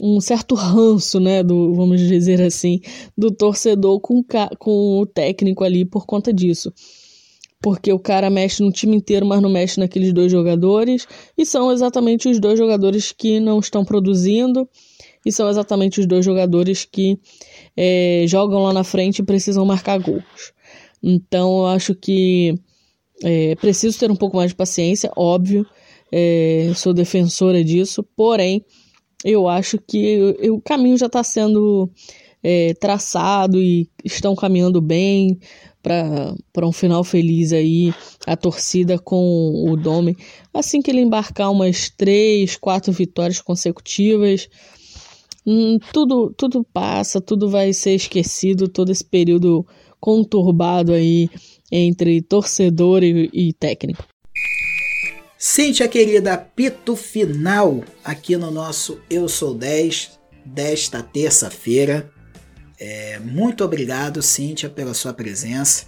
um 0.00 0.20
certo 0.20 0.54
ranço, 0.54 1.20
né, 1.20 1.42
do, 1.42 1.74
vamos 1.74 2.00
dizer 2.00 2.40
assim, 2.40 2.80
do 3.16 3.30
torcedor 3.30 4.00
com, 4.00 4.24
com 4.58 5.00
o 5.00 5.06
técnico 5.06 5.62
ali 5.62 5.84
por 5.84 6.06
conta 6.06 6.32
disso. 6.32 6.72
Porque 7.62 7.92
o 7.92 7.98
cara 7.98 8.30
mexe 8.30 8.62
no 8.62 8.72
time 8.72 8.96
inteiro, 8.96 9.26
mas 9.26 9.42
não 9.42 9.50
mexe 9.50 9.78
naqueles 9.78 10.12
dois 10.14 10.32
jogadores, 10.32 11.06
e 11.36 11.44
são 11.44 11.70
exatamente 11.70 12.28
os 12.28 12.40
dois 12.40 12.58
jogadores 12.58 13.12
que 13.12 13.38
não 13.38 13.58
estão 13.58 13.84
produzindo, 13.84 14.66
e 15.26 15.30
são 15.30 15.50
exatamente 15.50 16.00
os 16.00 16.06
dois 16.06 16.24
jogadores 16.24 16.86
que 16.90 17.18
é, 17.76 18.24
jogam 18.26 18.62
lá 18.62 18.72
na 18.72 18.84
frente 18.84 19.18
e 19.18 19.24
precisam 19.24 19.66
marcar 19.66 19.98
gols. 19.98 20.54
Então 21.02 21.58
eu 21.58 21.66
acho 21.66 21.94
que 21.94 22.54
é 23.22 23.54
preciso 23.56 23.98
ter 23.98 24.10
um 24.10 24.16
pouco 24.16 24.36
mais 24.36 24.50
de 24.50 24.56
paciência, 24.56 25.12
óbvio, 25.14 25.66
é, 26.12 26.72
sou 26.74 26.92
defensora 26.92 27.62
disso, 27.62 28.02
porém, 28.16 28.64
eu 29.24 29.48
acho 29.48 29.78
que 29.78 30.36
o 30.50 30.60
caminho 30.60 30.96
já 30.96 31.06
está 31.06 31.22
sendo 31.22 31.90
é, 32.42 32.74
traçado 32.74 33.62
e 33.62 33.88
estão 34.04 34.34
caminhando 34.34 34.80
bem 34.80 35.38
para 35.82 36.66
um 36.66 36.72
final 36.72 37.02
feliz 37.02 37.52
aí, 37.52 37.92
a 38.26 38.36
torcida 38.36 38.98
com 38.98 39.66
o 39.68 39.76
Dome. 39.76 40.16
Assim 40.52 40.82
que 40.82 40.90
ele 40.90 41.00
embarcar 41.00 41.50
umas 41.50 41.90
três, 41.90 42.56
quatro 42.56 42.92
vitórias 42.92 43.40
consecutivas, 43.40 44.48
hum, 45.46 45.78
tudo, 45.92 46.32
tudo 46.36 46.64
passa, 46.64 47.20
tudo 47.20 47.48
vai 47.48 47.72
ser 47.72 47.94
esquecido, 47.94 48.68
todo 48.68 48.90
esse 48.90 49.04
período 49.04 49.66
conturbado 49.98 50.92
aí 50.92 51.28
entre 51.70 52.20
torcedor 52.22 53.02
e, 53.02 53.30
e 53.32 53.52
técnico. 53.52 54.09
Sente 55.42 55.82
a 55.82 55.88
querida 55.88 56.34
apito 56.34 56.94
final 56.94 57.82
aqui 58.04 58.36
no 58.36 58.50
nosso 58.50 59.00
Eu 59.08 59.26
Sou 59.26 59.54
10 59.54 60.18
desta 60.44 61.02
terça-feira. 61.02 62.12
É, 62.78 63.18
muito 63.20 63.64
obrigado, 63.64 64.20
Cíntia, 64.20 64.68
pela 64.68 64.92
sua 64.92 65.14
presença. 65.14 65.86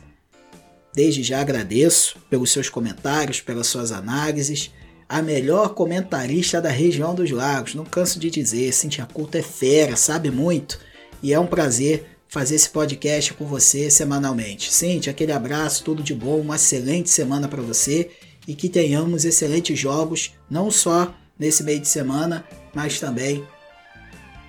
Desde 0.94 1.22
já 1.22 1.42
agradeço 1.42 2.16
pelos 2.30 2.50
seus 2.50 2.70
comentários, 2.70 3.42
pelas 3.42 3.66
suas 3.66 3.92
análises. 3.92 4.70
A 5.06 5.20
melhor 5.20 5.74
comentarista 5.74 6.58
da 6.58 6.70
região 6.70 7.14
dos 7.14 7.30
lagos, 7.30 7.74
não 7.74 7.84
canso 7.84 8.18
de 8.18 8.30
dizer, 8.30 8.72
Cintia 8.72 9.04
Couto 9.04 9.36
é 9.36 9.42
fera, 9.42 9.96
sabe 9.96 10.30
muito. 10.30 10.80
E 11.22 11.30
é 11.30 11.38
um 11.38 11.46
prazer 11.46 12.06
fazer 12.26 12.54
esse 12.54 12.70
podcast 12.70 13.34
com 13.34 13.44
você 13.44 13.90
semanalmente. 13.90 14.72
Cintia, 14.72 15.12
aquele 15.12 15.32
abraço, 15.32 15.84
tudo 15.84 16.02
de 16.02 16.14
bom, 16.14 16.40
uma 16.40 16.56
excelente 16.56 17.10
semana 17.10 17.46
para 17.48 17.60
você 17.60 18.08
e 18.46 18.54
que 18.54 18.68
tenhamos 18.68 19.24
excelentes 19.24 19.78
jogos, 19.78 20.32
não 20.50 20.70
só 20.70 21.14
nesse 21.38 21.62
meio 21.62 21.80
de 21.80 21.88
semana, 21.88 22.44
mas 22.74 22.98
também 22.98 23.44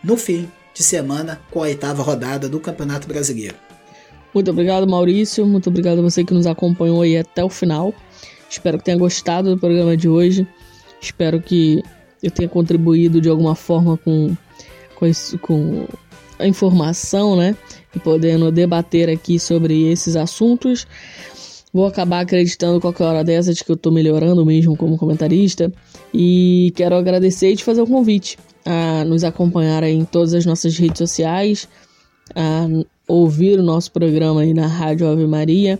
no 0.03 0.17
fim 0.17 0.49
de 0.73 0.83
semana 0.83 1.39
com 1.51 1.59
a 1.59 1.67
oitava 1.67 2.01
rodada 2.01 2.49
do 2.49 2.59
Campeonato 2.59 3.07
Brasileiro. 3.07 3.55
Muito 4.33 4.49
obrigado, 4.49 4.87
Maurício. 4.87 5.45
Muito 5.45 5.69
obrigado 5.69 5.99
a 5.99 6.01
você 6.01 6.23
que 6.23 6.33
nos 6.33 6.47
acompanhou 6.47 7.01
aí 7.03 7.17
até 7.17 7.43
o 7.43 7.49
final. 7.49 7.93
Espero 8.49 8.77
que 8.77 8.83
tenha 8.83 8.97
gostado 8.97 9.53
do 9.53 9.59
programa 9.59 9.95
de 9.95 10.09
hoje. 10.09 10.47
Espero 10.99 11.39
que 11.39 11.83
eu 12.21 12.31
tenha 12.31 12.49
contribuído 12.49 13.21
de 13.21 13.29
alguma 13.29 13.55
forma 13.55 13.97
com, 13.97 14.35
com, 14.95 15.05
isso, 15.05 15.37
com 15.37 15.87
a 16.39 16.47
informação, 16.47 17.35
né? 17.35 17.55
E 17.95 17.99
podendo 17.99 18.51
debater 18.51 19.09
aqui 19.09 19.39
sobre 19.39 19.91
esses 19.91 20.15
assuntos. 20.15 20.87
Vou 21.73 21.87
acabar 21.87 22.19
acreditando 22.19 22.79
qualquer 22.79 23.05
hora 23.05 23.23
dessa 23.23 23.51
de 23.51 23.63
que 23.63 23.71
eu 23.71 23.75
tô 23.75 23.89
melhorando 23.89 24.45
mesmo 24.45 24.77
como 24.77 24.95
comentarista. 24.95 25.73
E 26.13 26.71
quero 26.75 26.95
agradecer 26.95 27.51
e 27.51 27.55
te 27.55 27.63
fazer 27.63 27.81
o 27.81 27.85
um 27.85 27.87
convite 27.87 28.37
a 28.63 29.03
nos 29.03 29.23
acompanhar 29.23 29.83
aí 29.83 29.95
em 29.95 30.05
todas 30.05 30.35
as 30.35 30.45
nossas 30.45 30.77
redes 30.77 30.99
sociais, 30.99 31.67
a 32.35 32.67
ouvir 33.07 33.59
o 33.59 33.63
nosso 33.63 33.91
programa 33.91 34.41
aí 34.41 34.53
na 34.53 34.67
Rádio 34.67 35.07
Ave 35.07 35.25
Maria, 35.25 35.79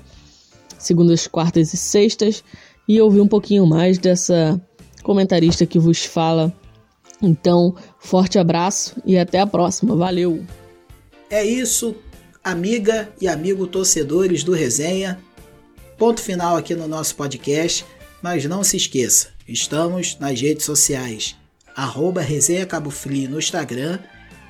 segundas, 0.80 1.28
quartas 1.28 1.74
e 1.74 1.78
sextas, 1.78 2.44
e 2.88 3.00
ouvir 3.00 3.22
um 3.22 3.28
pouquinho 3.28 3.66
mais 3.66 4.00
dessa 4.00 4.60
comentarista 5.04 5.66
que 5.66 5.78
vos 5.78 6.04
fala. 6.04 6.52
Então, 7.22 7.76
forte 8.00 8.40
abraço 8.40 8.96
e 9.06 9.18
até 9.18 9.40
a 9.40 9.48
próxima. 9.48 9.96
Valeu! 9.96 10.44
É 11.30 11.46
isso, 11.46 11.96
amiga 12.44 13.10
e 13.22 13.28
amigo 13.28 13.68
torcedores 13.68 14.44
do 14.44 14.54
Resenha. 14.54 15.20
Ponto 15.98 16.22
final 16.22 16.56
aqui 16.58 16.76
no 16.76 16.88
nosso 16.88 17.16
podcast, 17.16 17.86
mas 18.22 18.46
não 18.46 18.64
se 18.64 18.78
esqueça, 18.78 19.30
estamos 19.48 20.18
nas 20.20 20.40
redes 20.40 20.66
sociais, 20.66 21.36
arroba 21.76 22.22
Resenha 22.22 22.66
Cabo 22.66 22.90
Frio 22.90 23.30
no 23.30 23.40
Instagram 23.40 24.00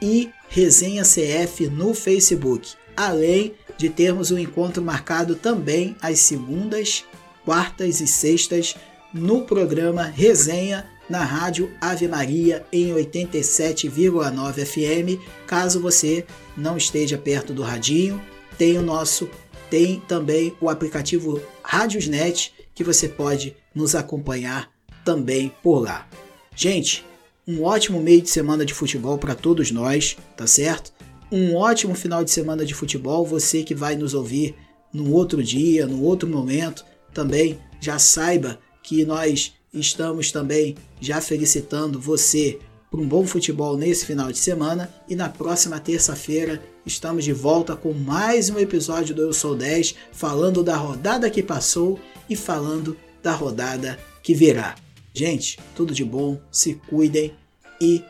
e 0.01 0.29
Resenha 0.47 1.03
CF 1.03 1.67
no 1.67 1.93
Facebook, 1.93 2.73
além 2.95 3.53
de 3.77 3.89
termos 3.89 4.31
um 4.31 4.37
encontro 4.37 4.81
marcado 4.81 5.35
também 5.35 5.95
às 6.01 6.19
segundas, 6.19 7.03
quartas 7.43 7.99
e 7.99 8.07
sextas 8.07 8.75
no 9.13 9.43
programa 9.43 10.03
Resenha 10.03 10.89
na 11.09 11.23
rádio 11.23 11.71
Ave 11.81 12.07
Maria 12.07 12.65
em 12.71 12.93
87,9 12.93 14.65
FM. 14.65 15.21
Caso 15.45 15.79
você 15.79 16.25
não 16.55 16.77
esteja 16.77 17.17
perto 17.17 17.53
do 17.53 17.61
radinho, 17.61 18.21
tem 18.57 18.77
o 18.77 18.81
nosso 18.81 19.29
tem 19.74 19.99
também 20.07 20.55
o 20.61 20.69
aplicativo 20.69 21.41
Rádiosnet 21.63 22.53
que 22.76 22.84
você 22.84 23.09
pode 23.09 23.57
nos 23.74 23.95
acompanhar 23.95 24.71
também 25.03 25.51
por 25.63 25.80
lá. 25.80 26.07
Gente, 26.55 27.03
um 27.47 27.63
ótimo 27.63 27.99
meio 27.99 28.21
de 28.21 28.30
semana 28.30 28.63
de 28.63 28.71
futebol 28.71 29.17
para 29.17 29.34
todos 29.34 29.71
nós, 29.71 30.15
tá 30.38 30.45
certo? 30.45 30.93
Um 31.32 31.55
ótimo 31.55 31.95
final 31.95 32.24
de 32.24 32.30
semana 32.30 32.63
de 32.63 32.76
futebol. 32.76 33.26
Você 33.26 33.63
que 33.63 33.74
vai 33.74 33.95
nos 33.95 34.13
ouvir 34.13 34.53
num 34.93 35.11
outro 35.11 35.43
dia, 35.43 35.88
num 35.88 36.03
outro 36.03 36.30
momento, 36.30 36.86
também 37.11 37.59
já 37.82 37.97
saiba 37.97 38.59
que 38.84 39.03
nós 39.03 39.55
estamos 39.74 40.32
também 40.32 40.76
já 41.01 41.19
felicitando 41.19 41.99
você 41.99 42.59
por 42.93 42.99
um 42.99 43.07
bom 43.07 43.25
futebol 43.25 43.75
nesse 43.75 44.05
final 44.05 44.31
de 44.31 44.37
semana 44.37 44.87
e 45.09 45.15
na 45.15 45.27
próxima 45.27 45.79
terça-feira 45.79 46.61
estamos 46.85 47.23
de 47.23 47.33
volta 47.33 47.75
com 47.75 47.91
mais 47.91 48.51
um 48.51 48.59
episódio 48.59 49.15
do 49.15 49.23
Eu 49.23 49.33
Sou 49.33 49.55
10, 49.55 49.95
falando 50.11 50.63
da 50.63 50.75
rodada 50.75 51.27
que 51.27 51.41
passou 51.41 51.99
e 52.29 52.35
falando 52.35 52.95
da 53.23 53.31
rodada 53.31 53.97
que 54.21 54.35
virá. 54.35 54.75
Gente, 55.11 55.57
tudo 55.75 55.91
de 55.91 56.05
bom, 56.05 56.39
se 56.51 56.75
cuidem 56.87 57.33
e 57.81 58.03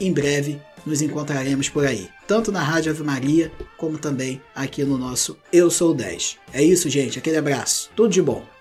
em 0.00 0.10
breve 0.10 0.58
nos 0.86 1.02
encontraremos 1.02 1.68
por 1.68 1.84
aí, 1.84 2.08
tanto 2.26 2.50
na 2.50 2.62
Rádio 2.62 2.92
Ave 2.92 3.02
Maria 3.02 3.52
como 3.76 3.98
também 3.98 4.40
aqui 4.54 4.84
no 4.84 4.96
nosso 4.96 5.36
Eu 5.52 5.70
Sou 5.70 5.92
10. 5.92 6.38
É 6.50 6.64
isso, 6.64 6.88
gente, 6.88 7.18
aquele 7.18 7.36
abraço, 7.36 7.90
tudo 7.94 8.08
de 8.08 8.22
bom. 8.22 8.53